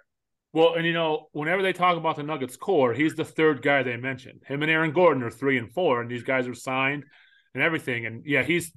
[0.53, 3.83] Well, and you know, whenever they talk about the Nuggets core, he's the third guy
[3.83, 4.43] they mentioned.
[4.47, 7.05] Him and Aaron Gordon are three and four, and these guys are signed
[7.53, 8.05] and everything.
[8.05, 8.71] And yeah, he's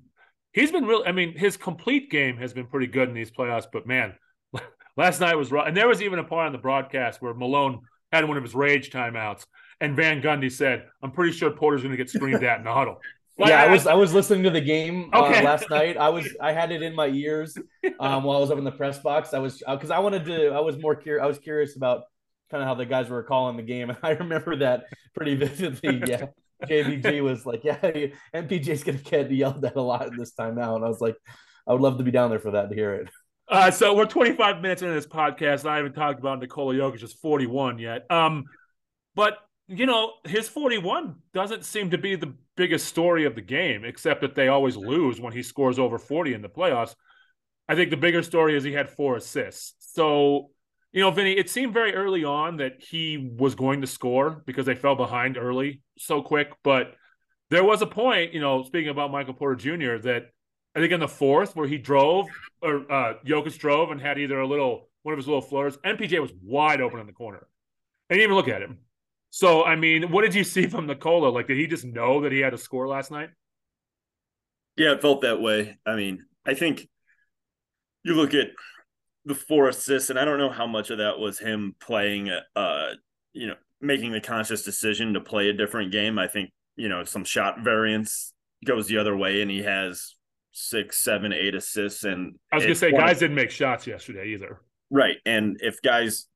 [0.53, 1.03] he's been real.
[1.07, 3.67] I mean, his complete game has been pretty good in these playoffs.
[3.73, 4.15] But man,
[4.97, 5.67] Last night was rough.
[5.67, 7.81] And there was even a part on the broadcast where Malone
[8.13, 9.47] had one of his rage timeouts.
[9.81, 12.73] And Van Gundy said, I'm pretty sure Porter's going to get screamed at in the
[12.73, 13.01] huddle.
[13.39, 15.41] yeah, I, I was I was listening to the game uh, okay.
[15.41, 15.97] uh, last night.
[15.97, 17.57] I was I had it in my ears
[17.99, 19.33] um, while I was up in the press box.
[19.33, 20.49] I was because uh, I wanted to.
[20.49, 21.25] I was more curious.
[21.25, 22.03] I was curious about
[22.51, 24.85] kind of how the guys were calling the game, and I remember that
[25.15, 26.03] pretty vividly.
[26.07, 26.27] Yeah,
[26.69, 27.79] JVG was like, "Yeah,
[28.35, 31.17] MPJ's gonna get yelled at a lot this time now," and I was like,
[31.67, 33.09] "I would love to be down there for that to hear it."
[33.49, 35.69] Uh, so we're 25 minutes into this podcast.
[35.69, 38.09] I haven't talked about Nikola Jokic 41 yet.
[38.09, 38.45] Um,
[39.17, 43.85] but you know, his 41 doesn't seem to be the biggest story of the game,
[43.85, 46.95] except that they always lose when he scores over 40 in the playoffs.
[47.69, 49.75] I think the bigger story is he had four assists.
[49.95, 50.51] So,
[50.93, 54.67] you know, Vinny, it seemed very early on that he was going to score because
[54.67, 56.53] they fell behind early so quick.
[56.65, 56.95] But
[57.51, 60.31] there was a point, you know, speaking about Michael Porter Jr., that
[60.75, 62.27] I think in the fourth where he drove
[62.63, 65.77] or uh Jokic drove and had either a little one of his little floaters.
[65.79, 67.47] MPJ was wide open in the corner.
[68.09, 68.79] I didn't even look at him.
[69.31, 71.29] So I mean, what did you see from Nikola?
[71.29, 73.31] Like, did he just know that he had to score last night?
[74.77, 75.77] Yeah, it felt that way.
[75.87, 76.89] I mean, I think
[78.03, 78.49] you look at
[79.25, 82.89] the four assists, and I don't know how much of that was him playing, uh,
[83.33, 86.19] you know, making the conscious decision to play a different game.
[86.19, 88.33] I think you know some shot variance
[88.65, 90.15] goes the other way, and he has
[90.53, 92.05] six, seven, eight assists.
[92.05, 94.61] And I was gonna say, guys didn't make shots yesterday either.
[94.91, 96.27] Right, and if guys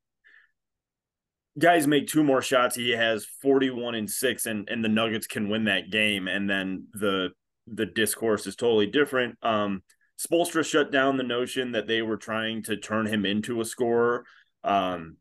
[1.59, 5.49] guys make two more shots, he has forty-one and six, and and the Nuggets can
[5.49, 6.29] win that game.
[6.29, 7.31] And then the
[7.67, 9.39] the discourse is totally different.
[9.43, 9.83] Um,
[10.19, 14.25] Spoelstra shut down the notion that they were trying to turn him into a scorer.
[14.63, 15.17] Um,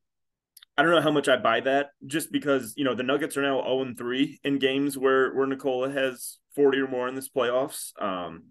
[0.77, 3.41] I don't know how much I buy that, just because you know the Nuggets are
[3.41, 7.15] now zero oh and three in games where where Nikola has forty or more in
[7.15, 7.91] this playoffs.
[8.01, 8.43] Um,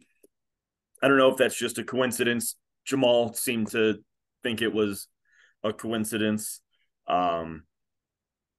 [1.02, 2.56] I don't know if that's just a coincidence.
[2.84, 3.98] Jamal seemed to
[4.42, 5.08] think it was
[5.64, 6.60] a coincidence.
[7.08, 7.64] Um,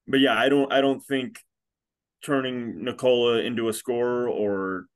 [0.08, 1.40] but yeah, I don't I don't think
[2.24, 4.88] turning Nikola into a scorer or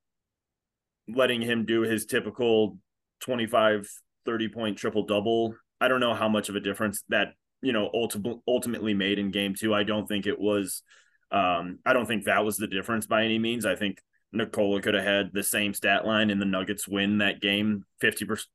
[1.07, 2.77] letting him do his typical
[3.21, 3.89] 25
[4.25, 5.55] 30 point triple double.
[5.79, 9.31] I don't know how much of a difference that, you know, ultimately ultimately made in
[9.31, 9.73] game 2.
[9.73, 10.83] I don't think it was
[11.31, 13.65] um I don't think that was the difference by any means.
[13.65, 13.99] I think
[14.33, 18.45] Nikola could have had the same stat line and the Nuggets win that game 50%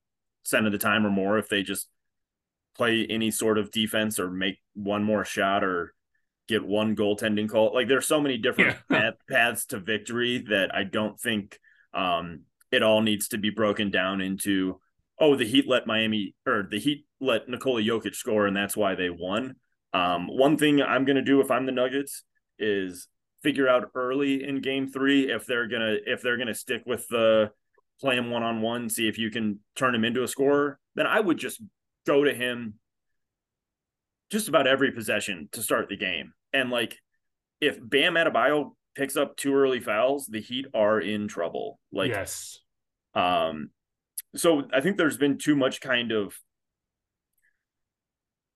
[0.53, 1.89] of the time or more if they just
[2.77, 5.95] play any sort of defense or make one more shot or
[6.49, 7.73] get one goaltending call.
[7.75, 9.13] Like there's so many different yeah.
[9.31, 11.59] paths to victory that I don't think
[11.95, 14.81] um, it all needs to be broken down into.
[15.21, 18.95] Oh, the Heat let Miami or the Heat let Nikola Jokic score, and that's why
[18.95, 19.57] they won.
[19.93, 22.25] Um, one thing I'm to do if I'm the Nuggets
[22.59, 23.09] is
[23.43, 27.51] figure out early in Game Three if they're gonna if they're gonna stick with the
[28.01, 30.79] play him one on one, see if you can turn him into a scorer.
[30.95, 31.63] Then I would just
[32.07, 32.75] go to him
[34.31, 36.33] just about every possession to start the game.
[36.53, 36.99] And like
[37.61, 41.79] if Bam Adebayo picks up two early fouls, the Heat are in trouble.
[41.93, 42.59] Like yes.
[43.15, 43.71] Um
[44.35, 46.35] so I think there's been too much kind of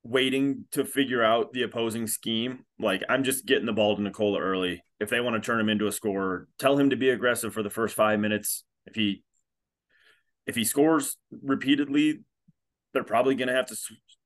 [0.03, 2.64] waiting to figure out the opposing scheme.
[2.79, 4.83] Like I'm just getting the ball to Nikola early.
[5.01, 7.62] If they want to turn him into a scorer, tell him to be aggressive for
[7.62, 8.64] the first five minutes.
[8.87, 9.22] If he
[10.46, 12.20] if he scores repeatedly,
[12.92, 13.77] they're probably going to have to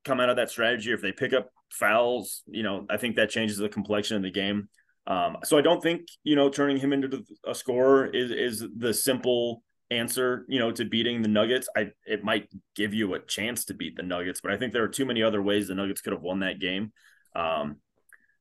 [0.05, 0.93] come out of that strategy.
[0.93, 4.31] If they pick up fouls, you know, I think that changes the complexion of the
[4.31, 4.69] game.
[5.07, 8.93] Um, so I don't think you know turning him into a scorer is is the
[8.93, 10.45] simple answer.
[10.47, 11.67] You know, to beating the Nuggets.
[11.75, 14.83] I it might give you a chance to beat the Nuggets, but I think there
[14.83, 16.91] are too many other ways the Nuggets could have won that game.
[17.35, 17.77] Um,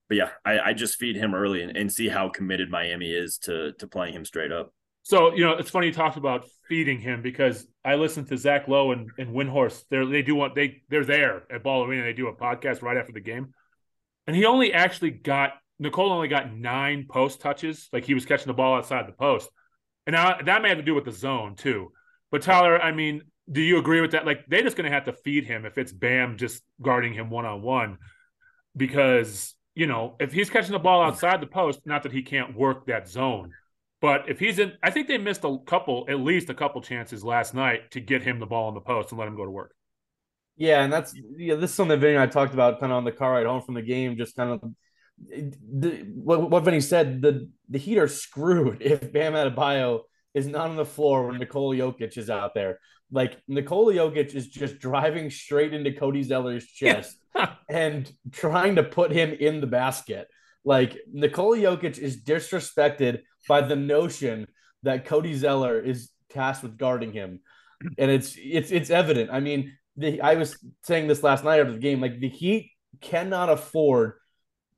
[0.09, 3.39] but yeah, I, I just feed him early and, and see how committed Miami is
[3.45, 4.75] to to playing him straight up.
[5.03, 8.69] So you know, it's funny you talked about feeding him because I listened to Zach
[8.69, 9.85] Lowe and, and Windhorst.
[9.89, 12.03] They they do what they they're there at Ball Arena.
[12.03, 13.55] They do a podcast right after the game,
[14.27, 17.89] and he only actually got Nikola only got nine post touches.
[17.93, 19.51] Like he was catching the ball outside the post,
[20.07, 21.93] and now that may have to do with the zone too.
[22.31, 24.27] But Tyler, I mean, do you agree with that?
[24.27, 27.31] Like they're just going to have to feed him if it's Bam just guarding him
[27.31, 27.99] one on one,
[28.77, 32.57] because you know if he's catching the ball outside the post, not that he can't
[32.57, 33.53] work that zone
[34.01, 37.23] but if he's in, I think they missed a couple, at least a couple chances
[37.23, 39.51] last night to get him the ball in the post and let him go to
[39.51, 39.75] work.
[40.57, 41.55] Yeah, and that's yeah.
[41.55, 43.63] This is something Vinny and I talked about kind of on the car ride home
[43.63, 44.17] from the game.
[44.17, 44.63] Just kind of
[45.29, 47.23] the, what what Vinny said.
[47.23, 50.03] The the Heat are screwed if Bam Adebayo
[50.35, 52.79] is not on the floor when Nikola Jokic is out there.
[53.11, 57.17] Like Nikola Jokic is just driving straight into Cody Zeller's chest
[57.69, 60.29] and trying to put him in the basket.
[60.65, 64.47] Like Nikola Jokic is disrespected by the notion
[64.85, 67.41] that Cody Zeller is tasked with guarding him,
[67.99, 69.31] and it's it's it's evident.
[69.33, 72.01] I mean, the, I was saying this last night after the game.
[72.01, 74.15] Like the Heat cannot afford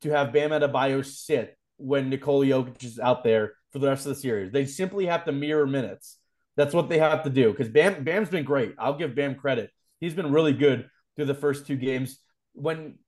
[0.03, 4.15] to have Bam Adebayo sit when Nikola Jokic is out there for the rest of
[4.15, 4.53] the series.
[4.53, 6.19] They simply have to mirror minutes.
[6.57, 8.75] That's what they have to do because Bam Bam's been great.
[8.79, 9.71] I'll give Bam credit.
[10.01, 12.19] He's been really good through the first two games.
[12.53, 12.99] When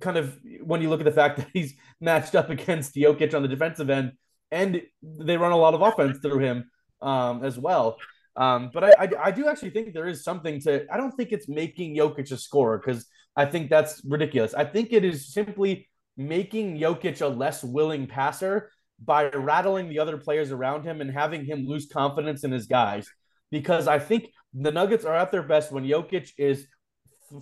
[0.00, 3.42] kind of when you look at the fact that he's matched up against Jokic on
[3.42, 4.12] the defensive end,
[4.50, 7.98] and they run a lot of offense through him um, as well.
[8.36, 10.86] Um, but I, I, I, do actually think there is something to.
[10.92, 14.54] I don't think it's making Jokic a scorer because I think that's ridiculous.
[14.54, 18.70] I think it is simply making Jokic a less willing passer
[19.02, 23.08] by rattling the other players around him and having him lose confidence in his guys.
[23.50, 26.66] Because I think the Nuggets are at their best when Jokic is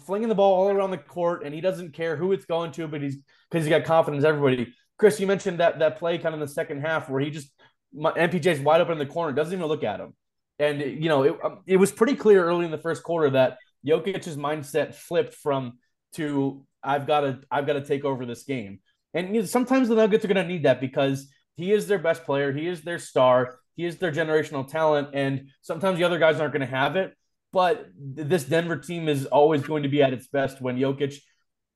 [0.04, 2.86] flinging the ball all around the court and he doesn't care who it's going to,
[2.86, 3.16] but he's
[3.50, 4.24] because he's got confidence.
[4.24, 7.30] Everybody, Chris, you mentioned that that play kind of in the second half where he
[7.30, 7.50] just
[7.94, 10.14] MPJ's wide open in the corner, doesn't even look at him,
[10.58, 13.58] and you know it, um, it was pretty clear early in the first quarter that
[13.86, 15.78] Jokic's mindset flipped from
[16.14, 18.80] to I've got to I've got to take over this game,
[19.12, 21.98] and you know, sometimes the Nuggets are going to need that because he is their
[21.98, 26.18] best player, he is their star, he is their generational talent, and sometimes the other
[26.18, 27.14] guys aren't going to have it.
[27.52, 31.16] But this Denver team is always going to be at its best when Jokic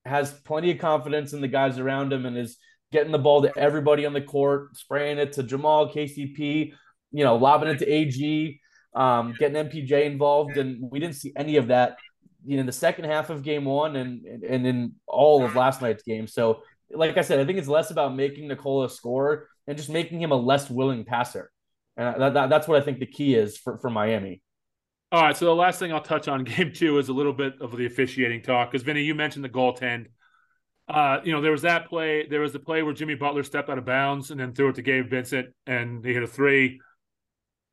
[0.04, 2.56] has plenty of confidence in the guys around him and is
[2.92, 6.72] getting the ball to everybody on the court, spraying it to Jamal, KCP,
[7.12, 8.60] you know, lobbing it to AG,
[8.94, 10.56] um, getting MPJ involved.
[10.56, 11.96] And we didn't see any of that
[12.44, 15.82] you know, in the second half of game one and, and in all of last
[15.82, 16.26] night's game.
[16.26, 20.20] So, like I said, I think it's less about making Nikola score and just making
[20.20, 21.50] him a less willing passer.
[21.96, 24.42] And that, that, that's what I think the key is for, for Miami.
[25.12, 25.36] All right.
[25.36, 27.86] So the last thing I'll touch on game two is a little bit of the
[27.86, 28.70] officiating talk.
[28.70, 30.06] Because Vinny, you mentioned the goaltend.
[30.88, 32.26] Uh, you know, there was that play.
[32.26, 34.74] There was the play where Jimmy Butler stepped out of bounds and then threw it
[34.74, 36.80] to Gabe Vincent, and he hit a three.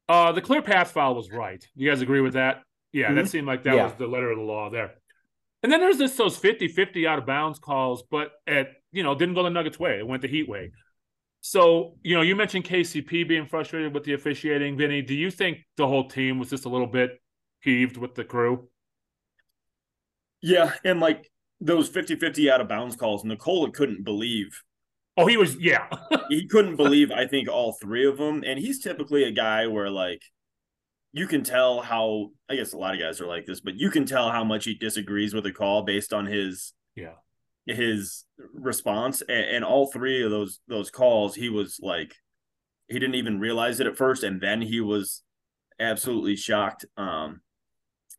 [0.07, 1.65] Uh, the clear path foul was right.
[1.75, 2.61] You guys agree with that?
[2.91, 3.15] Yeah, mm-hmm.
[3.15, 3.85] that seemed like that yeah.
[3.85, 4.95] was the letter of the law there.
[5.63, 9.35] And then there's this those 50-50 out of bounds calls, but at you know didn't
[9.35, 9.99] go the Nuggets way.
[9.99, 10.71] It went the Heat way.
[11.41, 14.77] So you know, you mentioned KCP being frustrated with the officiating.
[14.77, 17.19] Vinny, do you think the whole team was just a little bit
[17.61, 18.69] peeved with the crew?
[20.41, 24.61] Yeah, and like those 50-50 out of bounds calls, Nikola couldn't believe.
[25.17, 25.87] Oh, he was yeah.
[26.29, 28.43] he couldn't believe I think all three of them.
[28.45, 30.21] And he's typically a guy where like
[31.13, 33.89] you can tell how I guess a lot of guys are like this, but you
[33.89, 37.13] can tell how much he disagrees with a call based on his yeah
[37.65, 42.15] his response, and, and all three of those those calls, he was like,
[42.87, 45.23] he didn't even realize it at first, and then he was
[45.79, 46.85] absolutely shocked.
[46.95, 47.41] Um,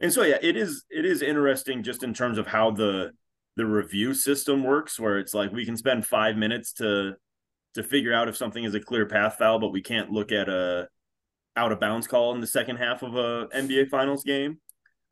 [0.01, 3.12] and so yeah, it is it is interesting just in terms of how the
[3.57, 7.14] the review system works, where it's like we can spend five minutes to
[7.74, 10.48] to figure out if something is a clear path foul, but we can't look at
[10.48, 10.88] a
[11.59, 14.61] out of bounds call in the second half of a NBA Finals game.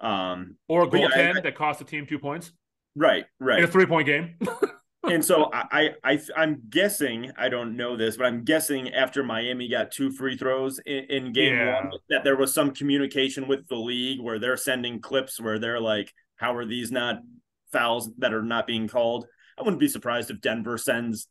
[0.01, 2.53] Um, or a goaltend yeah, that cost the team two points.
[2.95, 3.59] Right, right.
[3.59, 4.37] In a three point game.
[5.05, 9.25] and so I, I, I, am guessing I don't know this, but I'm guessing after
[9.25, 11.83] Miami got two free throws in, in game yeah.
[11.83, 15.81] one, that there was some communication with the league where they're sending clips where they're
[15.81, 17.17] like, "How are these not
[17.73, 19.27] fouls that are not being called?"
[19.59, 21.29] I wouldn't be surprised if Denver sends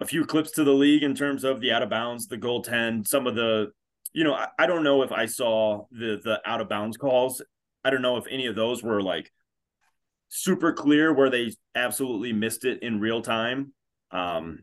[0.00, 3.06] a few clips to the league in terms of the out of bounds, the goaltend,
[3.06, 3.72] some of the,
[4.12, 7.42] you know, I, I don't know if I saw the the out of bounds calls.
[7.84, 9.30] I don't know if any of those were like
[10.28, 13.72] super clear where they absolutely missed it in real time.
[14.10, 14.60] Um,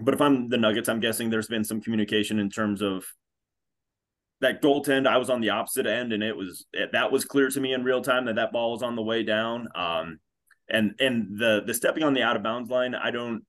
[0.00, 3.04] but if I'm the Nuggets, I'm guessing there's been some communication in terms of
[4.40, 5.06] that goaltend.
[5.06, 7.84] I was on the opposite end, and it was that was clear to me in
[7.84, 9.68] real time that that ball was on the way down.
[9.74, 10.18] Um,
[10.68, 13.44] and and the the stepping on the out of bounds line, I don't,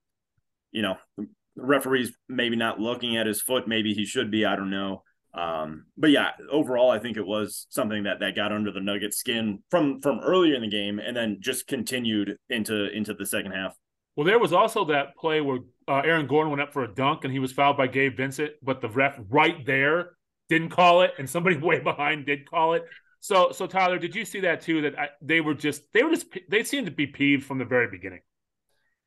[0.71, 1.27] you know, the
[1.63, 3.67] referees maybe not looking at his foot.
[3.67, 4.45] Maybe he should be.
[4.45, 5.03] I don't know.
[5.33, 9.17] Um, but yeah, overall, I think it was something that that got under the Nuggets
[9.17, 13.51] skin from from earlier in the game, and then just continued into into the second
[13.51, 13.75] half.
[14.15, 17.23] Well, there was also that play where uh, Aaron Gordon went up for a dunk
[17.23, 20.11] and he was fouled by Gabe Vincent, but the ref right there
[20.49, 22.83] didn't call it, and somebody way behind did call it.
[23.19, 24.81] So, so Tyler, did you see that too?
[24.81, 27.65] That I, they were just they were just they seemed to be peeved from the
[27.65, 28.19] very beginning.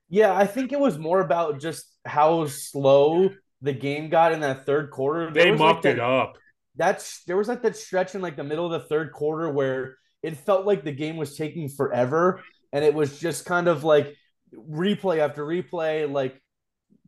[0.09, 3.31] Yeah, I think it was more about just how slow
[3.67, 5.31] the game got in that third quarter.
[5.31, 6.39] They mucked like that, it up.
[6.77, 9.97] That's there was like that stretch in like the middle of the third quarter where
[10.23, 14.15] it felt like the game was taking forever, and it was just kind of like
[14.55, 16.41] replay after replay, like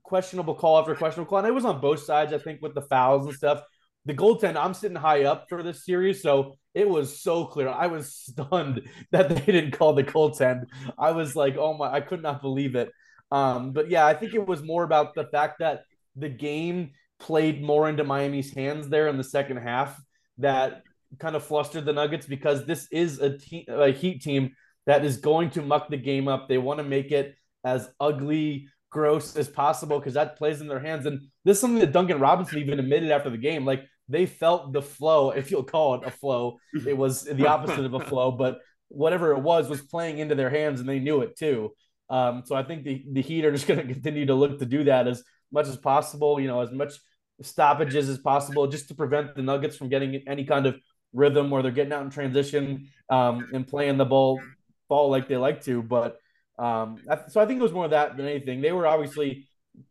[0.03, 1.39] questionable call after questionable call.
[1.39, 3.63] And it was on both sides, I think, with the fouls and stuff.
[4.05, 7.69] The goaltend, I'm sitting high up for this series, so it was so clear.
[7.69, 10.67] I was stunned that they didn't call the goaltend.
[10.99, 12.91] I was like, oh my, I could not believe it.
[13.31, 15.83] Um, but yeah, I think it was more about the fact that
[16.19, 20.01] the game played more into Miami's hands there in the second half
[20.39, 20.83] that
[21.19, 24.53] kind of flustered the Nuggets because this is a, a Heat team
[24.87, 26.49] that is going to muck the game up.
[26.49, 30.81] They want to make it as ugly, gross as possible because that plays in their
[30.81, 31.07] hands.
[31.07, 33.65] And this is something that Duncan Robinson even admitted after the game.
[33.65, 36.59] Like they felt the flow, if you'll call it a flow.
[36.87, 40.51] It was the opposite of a flow, but whatever it was was playing into their
[40.51, 41.73] hands and they knew it too.
[42.11, 44.67] Um, so I think the, the Heat are just going to continue to look to
[44.67, 46.95] do that as much as possible, you know, as much
[47.41, 50.77] stoppages as possible just to prevent the Nuggets from getting any kind of
[51.13, 54.41] rhythm where they're getting out in transition um, and playing the ball
[54.89, 55.83] ball like they like to.
[55.83, 56.19] But
[56.59, 58.61] um, so I think it was more of that than anything.
[58.61, 59.47] They were obviously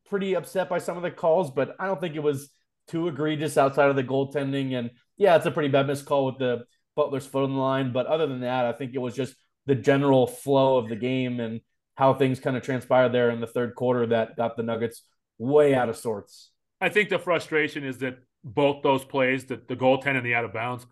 [0.09, 2.49] pretty upset by some of the calls, but I don't think it was
[2.87, 4.73] too egregious outside of the goaltending.
[4.77, 6.65] And yeah, it's a pretty bad missed call with the
[6.95, 7.93] Butler's foot on the line.
[7.93, 11.39] But other than that, I think it was just the general flow of the game
[11.39, 11.61] and
[11.95, 15.03] how things kind of transpired there in the third quarter that got the Nuggets
[15.37, 16.51] way out of sorts.
[16.79, 20.45] I think the frustration is that both those plays, the, the goaltend and the out
[20.45, 20.85] of bounds,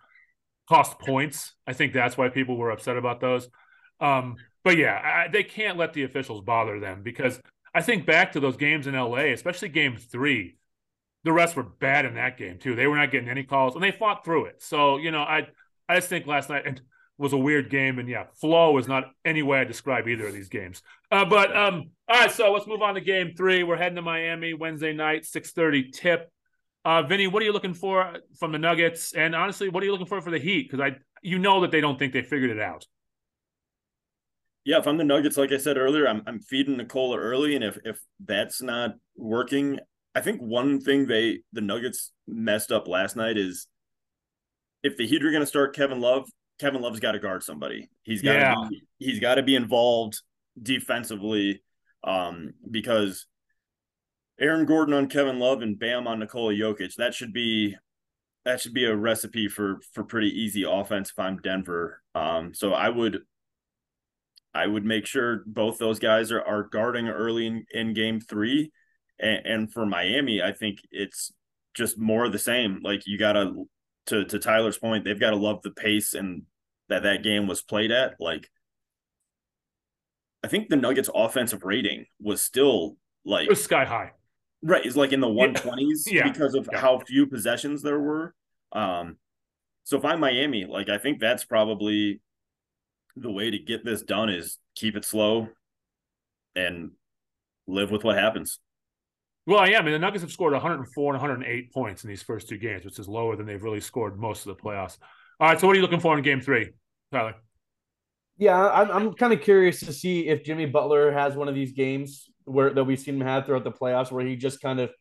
[0.67, 1.53] cost points.
[1.67, 3.47] I think that's why people were upset about those.
[3.99, 7.39] Um, but yeah, I, they can't let the officials bother them because
[7.73, 10.57] I think back to those games in LA, especially game three,
[11.23, 12.75] the rest were bad in that game too.
[12.75, 14.61] They were not getting any calls and they fought through it.
[14.61, 15.47] So, you know, I
[15.87, 16.81] I just think last night and
[17.17, 17.99] was a weird game.
[17.99, 20.81] And yeah, flow is not any way I describe either of these games.
[21.11, 23.63] Uh, but um, all right, so let's move on to game three.
[23.63, 26.31] We're heading to Miami Wednesday night, 6:30 tip.
[26.83, 29.13] Uh, Vinny, what are you looking for from the Nuggets?
[29.13, 30.69] And honestly, what are you looking for for the Heat?
[30.69, 32.85] Because I, you know, that they don't think they figured it out.
[34.65, 37.63] Yeah, if I'm the Nuggets, like I said earlier, I'm I'm feeding Nikola early, and
[37.63, 39.79] if if that's not working,
[40.15, 43.67] I think one thing they the Nuggets messed up last night is
[44.81, 47.89] if the Heat are going to start Kevin Love, Kevin Love's got to guard somebody.
[48.03, 48.55] He's got to yeah.
[48.69, 50.21] be he's got to be involved
[50.61, 51.61] defensively
[52.03, 53.25] um, because
[54.39, 56.95] Aaron Gordon on Kevin Love and Bam on Nikola Jokic.
[56.95, 57.75] That should be
[58.45, 62.01] that should be a recipe for for pretty easy offense if I'm Denver.
[62.13, 63.19] Um, so I would
[64.53, 68.71] I would make sure both those guys are, are guarding early in, in game three.
[69.19, 71.33] And, and for Miami, I think it's
[71.73, 72.79] just more of the same.
[72.83, 73.65] Like you gotta
[74.07, 76.43] to to Tyler's point, they've got to love the pace and
[76.89, 78.15] that that game was played at.
[78.19, 78.49] Like,
[80.43, 84.11] I think the Nuggets' offensive rating was still like was sky high.
[84.61, 86.27] Right, it's like in the one twenties yeah.
[86.27, 86.79] because of yeah.
[86.79, 88.33] how few possessions there were.
[88.71, 89.17] Um,
[89.83, 92.21] so if I'm Miami, like I think that's probably
[93.15, 95.49] the way to get this done is keep it slow,
[96.55, 96.91] and
[97.67, 98.59] live with what happens.
[99.47, 102.49] Well, yeah, I mean the Nuggets have scored 104 and 108 points in these first
[102.49, 104.97] two games, which is lower than they've really scored most of the playoffs.
[105.39, 106.69] All right, so what are you looking for in Game Three,
[107.11, 107.35] Tyler?
[108.37, 111.73] Yeah, I'm I'm kind of curious to see if Jimmy Butler has one of these
[111.73, 114.91] games where that we've seen him have throughout the playoffs, where he just kind of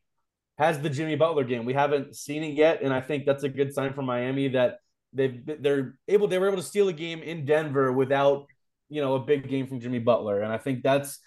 [0.58, 1.64] has the Jimmy Butler game.
[1.64, 4.78] We haven't seen it yet, and I think that's a good sign for Miami that
[5.12, 8.46] they've they're able they were able to steal a game in Denver without
[8.88, 11.20] you know a big game from Jimmy Butler, and I think that's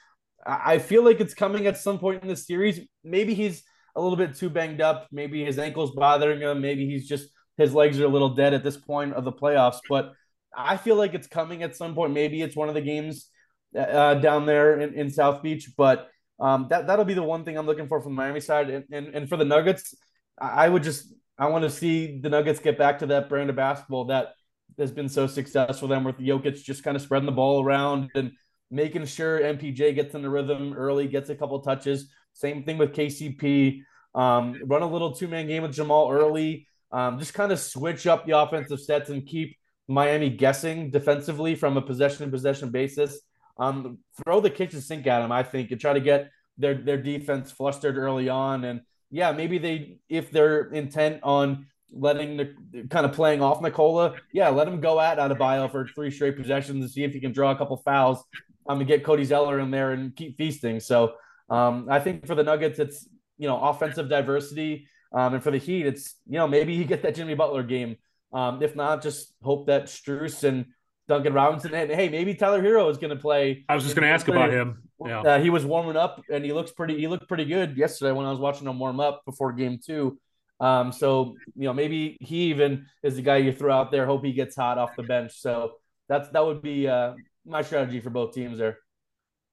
[0.45, 2.81] I feel like it's coming at some point in the series.
[3.05, 3.63] Maybe he's
[3.95, 5.07] a little bit too banged up.
[5.11, 6.61] Maybe his ankle's bothering him.
[6.61, 9.79] Maybe he's just his legs are a little dead at this point of the playoffs.
[9.89, 10.13] But
[10.55, 12.13] I feel like it's coming at some point.
[12.13, 13.29] Maybe it's one of the games
[13.77, 15.71] uh, down there in, in South Beach.
[15.77, 18.69] But um, that that'll be the one thing I'm looking for from the Miami side.
[18.69, 19.95] And, and and for the Nuggets,
[20.39, 23.55] I would just I want to see the Nuggets get back to that brand of
[23.55, 24.33] basketball that
[24.77, 28.31] has been so successful them with Jokic just kind of spreading the ball around and
[28.69, 32.11] making sure MPJ gets in the rhythm early, gets a couple touches.
[32.33, 33.81] Same thing with KCP.
[34.13, 36.67] Um, run a little two man game with Jamal early.
[36.91, 39.57] Um, just kind of switch up the offensive sets and keep
[39.87, 43.19] Miami guessing defensively from a possession to possession basis.
[43.57, 47.01] Um, throw the kitchen sink at them, I think, and try to get their their
[47.01, 48.63] defense flustered early on.
[48.63, 52.53] And yeah, maybe they if they're intent on letting the
[52.89, 56.83] kind of playing off Nikola, yeah, let him go at Adebayo for three straight possessions
[56.83, 58.23] and see if he can draw a couple fouls
[58.67, 60.79] um, and get Cody Zeller in there and keep feasting.
[60.79, 61.13] So
[61.49, 63.07] um, I think for the Nuggets, it's
[63.37, 67.01] you know offensive diversity, um, and for the Heat, it's you know maybe you get
[67.01, 67.95] that Jimmy Butler game.
[68.31, 70.67] Um, if not, just hope that Strus and
[71.07, 73.65] Duncan Robinson and hey, maybe Tyler Herro is going to play.
[73.67, 74.83] I was just going to ask about him.
[75.03, 76.99] Yeah, uh, he was warming up and he looks pretty.
[76.99, 80.19] He looked pretty good yesterday when I was watching him warm up before Game Two.
[80.59, 84.05] Um, so you know maybe he even is the guy you throw out there.
[84.05, 85.31] Hope he gets hot off the bench.
[85.39, 85.73] So
[86.07, 87.13] that's that would be uh,
[87.43, 88.77] my strategy for both teams there.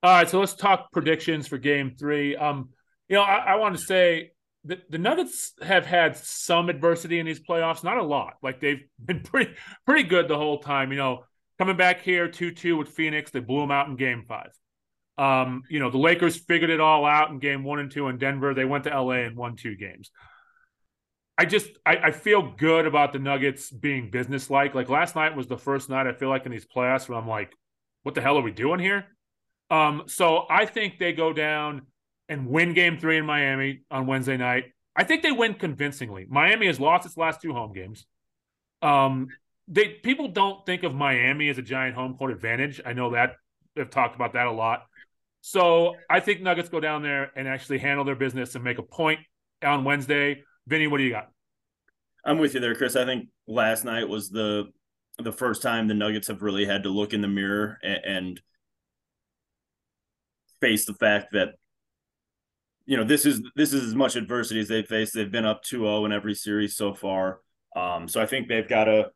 [0.03, 2.37] All right, so let's talk predictions for Game Three.
[2.37, 2.69] Um,
[3.09, 4.33] you know, I, I want to say
[4.65, 8.35] the, the Nuggets have had some adversity in these playoffs, not a lot.
[8.43, 9.53] Like they've been pretty
[9.87, 10.91] pretty good the whole time.
[10.91, 11.25] You know,
[11.59, 14.51] coming back here two two with Phoenix, they blew them out in Game Five.
[15.17, 18.19] Um, you know, the Lakers figured it all out in Game One and Two in
[18.19, 18.55] Denver.
[18.55, 20.11] They went to LA and won two games.
[21.37, 24.75] I just I, I feel good about the Nuggets being businesslike.
[24.75, 27.29] Like last night was the first night I feel like in these playoffs where I'm
[27.29, 27.53] like,
[28.03, 29.07] what the hell are we doing here?
[29.71, 31.83] Um, so I think they go down
[32.29, 34.65] and win game three in Miami on Wednesday night.
[34.97, 36.27] I think they win convincingly.
[36.29, 38.07] Miami has lost its last two home games.
[38.83, 39.29] Um,
[39.67, 42.81] they people don't think of Miami as a giant home court advantage.
[42.85, 43.37] I know that
[43.75, 44.85] they've talked about that a lot.
[45.41, 48.83] So I think Nuggets go down there and actually handle their business and make a
[48.83, 49.21] point
[49.63, 50.43] on Wednesday.
[50.67, 51.29] Vinny, what do you got?
[52.25, 52.97] I'm with you there, Chris.
[52.97, 54.71] I think last night was the
[55.19, 58.41] the first time the Nuggets have really had to look in the mirror and, and
[60.61, 61.51] face the fact that
[62.87, 65.15] you know this is this is as much adversity as they've faced.
[65.15, 67.41] They've been up 2-0 in every series so far.
[67.75, 69.11] Um, so I think they've got to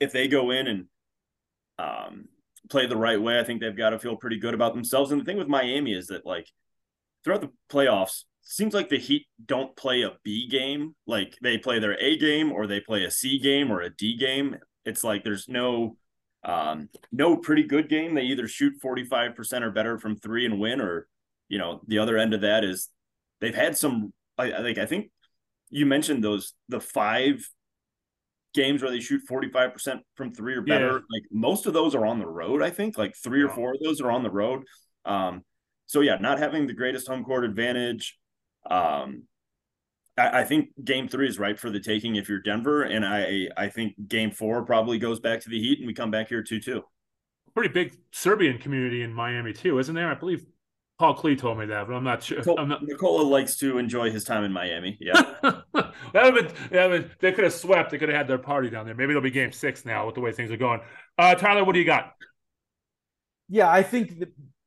[0.00, 0.86] if they go in and
[1.78, 2.28] um,
[2.70, 5.12] play the right way, I think they've got to feel pretty good about themselves.
[5.12, 6.48] And the thing with Miami is that like
[7.24, 10.94] throughout the playoffs, seems like the Heat don't play a B game.
[11.06, 14.16] Like they play their A game or they play a C game or a D
[14.16, 14.56] game.
[14.84, 15.96] It's like there's no
[16.44, 18.14] um no pretty good game.
[18.14, 21.06] They either shoot 45% or better from 3 and win or
[21.52, 22.88] you know, the other end of that is
[23.42, 25.10] they've had some I, I think I think
[25.68, 27.46] you mentioned those the five
[28.54, 30.86] games where they shoot 45% from 3 or better.
[30.86, 30.92] Yeah.
[30.92, 32.96] Like most of those are on the road, I think.
[32.96, 34.64] Like 3 or 4 of those are on the road.
[35.04, 35.42] Um
[35.84, 38.18] so yeah, not having the greatest home court advantage,
[38.70, 39.24] um,
[40.16, 43.48] I, I, think Game Three is right for the taking if you're Denver, and I
[43.58, 46.42] I think Game Four probably goes back to the Heat, and we come back here
[46.42, 46.82] two two.
[47.54, 50.10] Pretty big Serbian community in Miami too, isn't there?
[50.10, 50.46] I believe
[51.02, 52.38] Paul Klee told me that, but I'm not sure.
[52.38, 52.84] Nicole, I'm not...
[52.84, 54.96] Nikola likes to enjoy his time in Miami.
[55.00, 57.90] Yeah, that would been, yeah, been, they could have swept.
[57.90, 58.94] They could have had their party down there.
[58.94, 60.78] Maybe it'll be Game Six now with the way things are going.
[61.18, 62.12] Uh, Tyler, what do you got?
[63.48, 64.12] Yeah, I think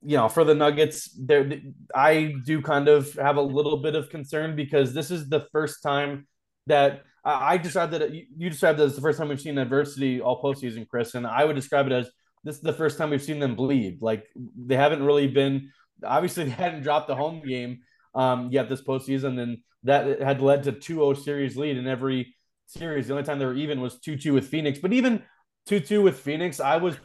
[0.01, 1.49] you know, for the Nuggets, there
[1.95, 5.81] I do kind of have a little bit of concern because this is the first
[5.81, 6.27] time
[6.67, 10.43] that I described that you described it as the first time we've seen adversity all
[10.43, 12.09] postseason, Chris, and I would describe it as
[12.43, 14.01] this is the first time we've seen them bleed.
[14.01, 15.71] Like they haven't really been
[16.03, 17.79] obviously they hadn't dropped the home game
[18.13, 22.35] um, yet this postseason, and that had led to 2-0 series lead in every
[22.65, 23.07] series.
[23.07, 25.23] The only time they were even was 2-2 with Phoenix, but even
[25.69, 26.95] 2-2 with Phoenix, I was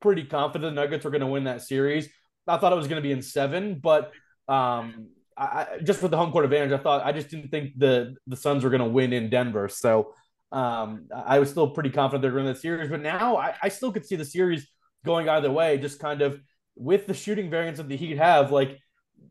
[0.00, 2.08] pretty confident the Nuggets were going to win that series.
[2.46, 4.12] I thought it was going to be in seven, but
[4.48, 8.16] um, I, just with the home court advantage, I thought I just didn't think the
[8.26, 9.68] the Suns were going to win in Denver.
[9.68, 10.14] So
[10.50, 12.90] um, I was still pretty confident they're going to the series.
[12.90, 14.66] But now I, I still could see the series
[15.04, 15.78] going either way.
[15.78, 16.40] Just kind of
[16.76, 18.78] with the shooting variance that the Heat have, like,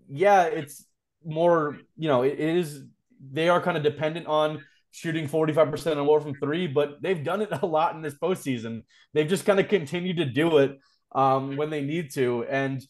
[0.10, 0.86] yeah, it's
[1.26, 2.84] more, you know, it, it is,
[3.32, 7.42] they are kind of dependent on shooting 45% or more from three, but they've done
[7.42, 8.84] it a lot in this postseason.
[9.14, 10.78] They've just kind of continued to do it
[11.14, 12.46] um, when they need to.
[12.50, 12.82] And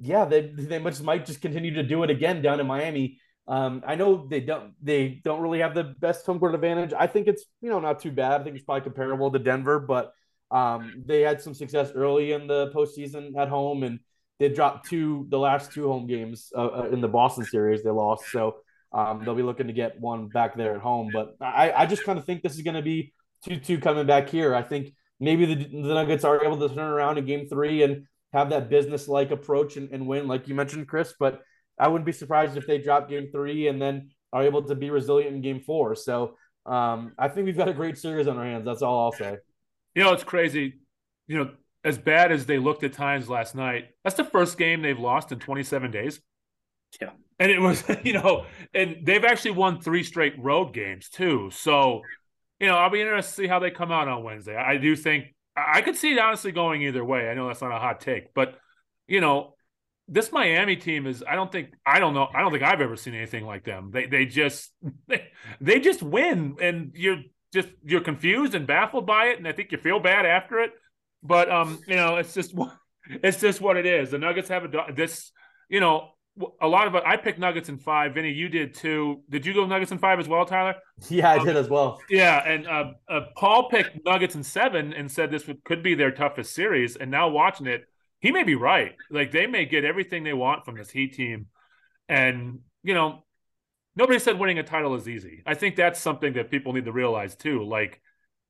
[0.00, 3.18] yeah, they, they much might just continue to do it again down in Miami.
[3.48, 6.92] Um, I know they don't they don't really have the best home court advantage.
[6.92, 8.40] I think it's you know not too bad.
[8.40, 10.12] I think it's probably comparable to Denver, but
[10.50, 14.00] um, they had some success early in the postseason at home, and
[14.38, 17.82] they dropped two the last two home games uh, uh, in the Boston series.
[17.82, 18.56] They lost, so
[18.92, 21.10] um, they'll be looking to get one back there at home.
[21.12, 23.12] But I, I just kind of think this is going to be
[23.44, 24.54] two two coming back here.
[24.54, 28.06] I think maybe the, the Nuggets are able to turn around in Game Three and
[28.32, 31.14] have that business like approach and, and win, like you mentioned, Chris.
[31.18, 31.40] But
[31.78, 34.90] I wouldn't be surprised if they drop Game Three and then are able to be
[34.90, 35.94] resilient in Game Four.
[35.96, 36.36] So
[36.66, 38.64] um, I think we've got a great series on our hands.
[38.64, 39.38] That's all I'll say.
[39.96, 40.74] You know, it's crazy.
[41.26, 41.50] You know,
[41.82, 45.32] as bad as they looked at times last night, that's the first game they've lost
[45.32, 46.20] in 27 days.
[47.00, 47.10] Yeah.
[47.38, 48.44] And it was, you know,
[48.74, 51.50] and they've actually won three straight road games too.
[51.50, 52.02] So,
[52.60, 54.54] you know, I'll be interested to see how they come out on Wednesday.
[54.54, 57.30] I do think I could see it honestly going either way.
[57.30, 58.58] I know that's not a hot take, but
[59.08, 59.54] you know,
[60.08, 62.96] this Miami team is I don't think I don't know I don't think I've ever
[62.96, 63.90] seen anything like them.
[63.92, 64.72] They they just
[65.08, 65.28] they,
[65.60, 67.22] they just win and you're
[67.56, 70.72] just you're confused and baffled by it, and I think you feel bad after it.
[71.22, 72.54] But um, you know, it's just
[73.08, 74.10] it's just what it is.
[74.10, 75.32] The Nuggets have a this,
[75.68, 76.10] you know,
[76.60, 77.02] a lot of it.
[77.06, 78.14] I picked Nuggets in five.
[78.14, 79.22] Vinny, you did too.
[79.30, 80.74] Did you go Nuggets in five as well, Tyler?
[81.08, 81.98] Yeah, I um, did as well.
[82.10, 85.94] Yeah, and uh, uh, Paul picked Nuggets in seven and said this would, could be
[85.94, 86.96] their toughest series.
[86.96, 87.84] And now watching it,
[88.20, 88.94] he may be right.
[89.10, 91.46] Like they may get everything they want from this Heat team,
[92.08, 93.24] and you know,
[93.96, 95.42] nobody said winning a title is easy.
[95.46, 97.64] I think that's something that people need to realize too.
[97.64, 98.00] Like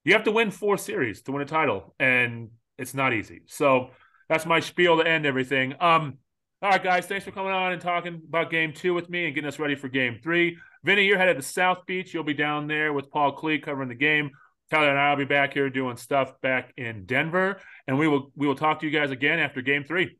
[0.05, 3.43] you have to win four series to win a title, and it's not easy.
[3.47, 3.91] So
[4.29, 5.75] that's my spiel to end everything.
[5.81, 6.19] Um,
[6.63, 9.35] all right, guys, thanks for coming on and talking about game two with me and
[9.35, 10.59] getting us ready for game three.
[10.85, 12.15] Vinny, you're headed to South Beach.
[12.15, 14.31] You'll be down there with Paul Klee covering the game.
[14.71, 18.33] Tyler and I will be back here doing stuff back in Denver, and we will
[18.35, 20.17] we will talk to you guys again after game three.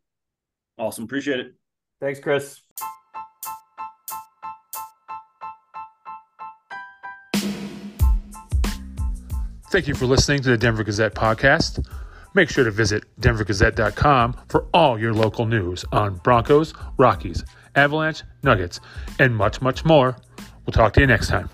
[0.79, 1.55] Awesome, appreciate it.
[2.01, 2.61] Thanks, Chris.
[9.77, 11.87] Thank you for listening to the Denver Gazette podcast.
[12.33, 18.81] Make sure to visit denvergazette.com for all your local news on Broncos, Rockies, Avalanche, Nuggets,
[19.19, 20.17] and much, much more.
[20.65, 21.51] We'll talk to you next time.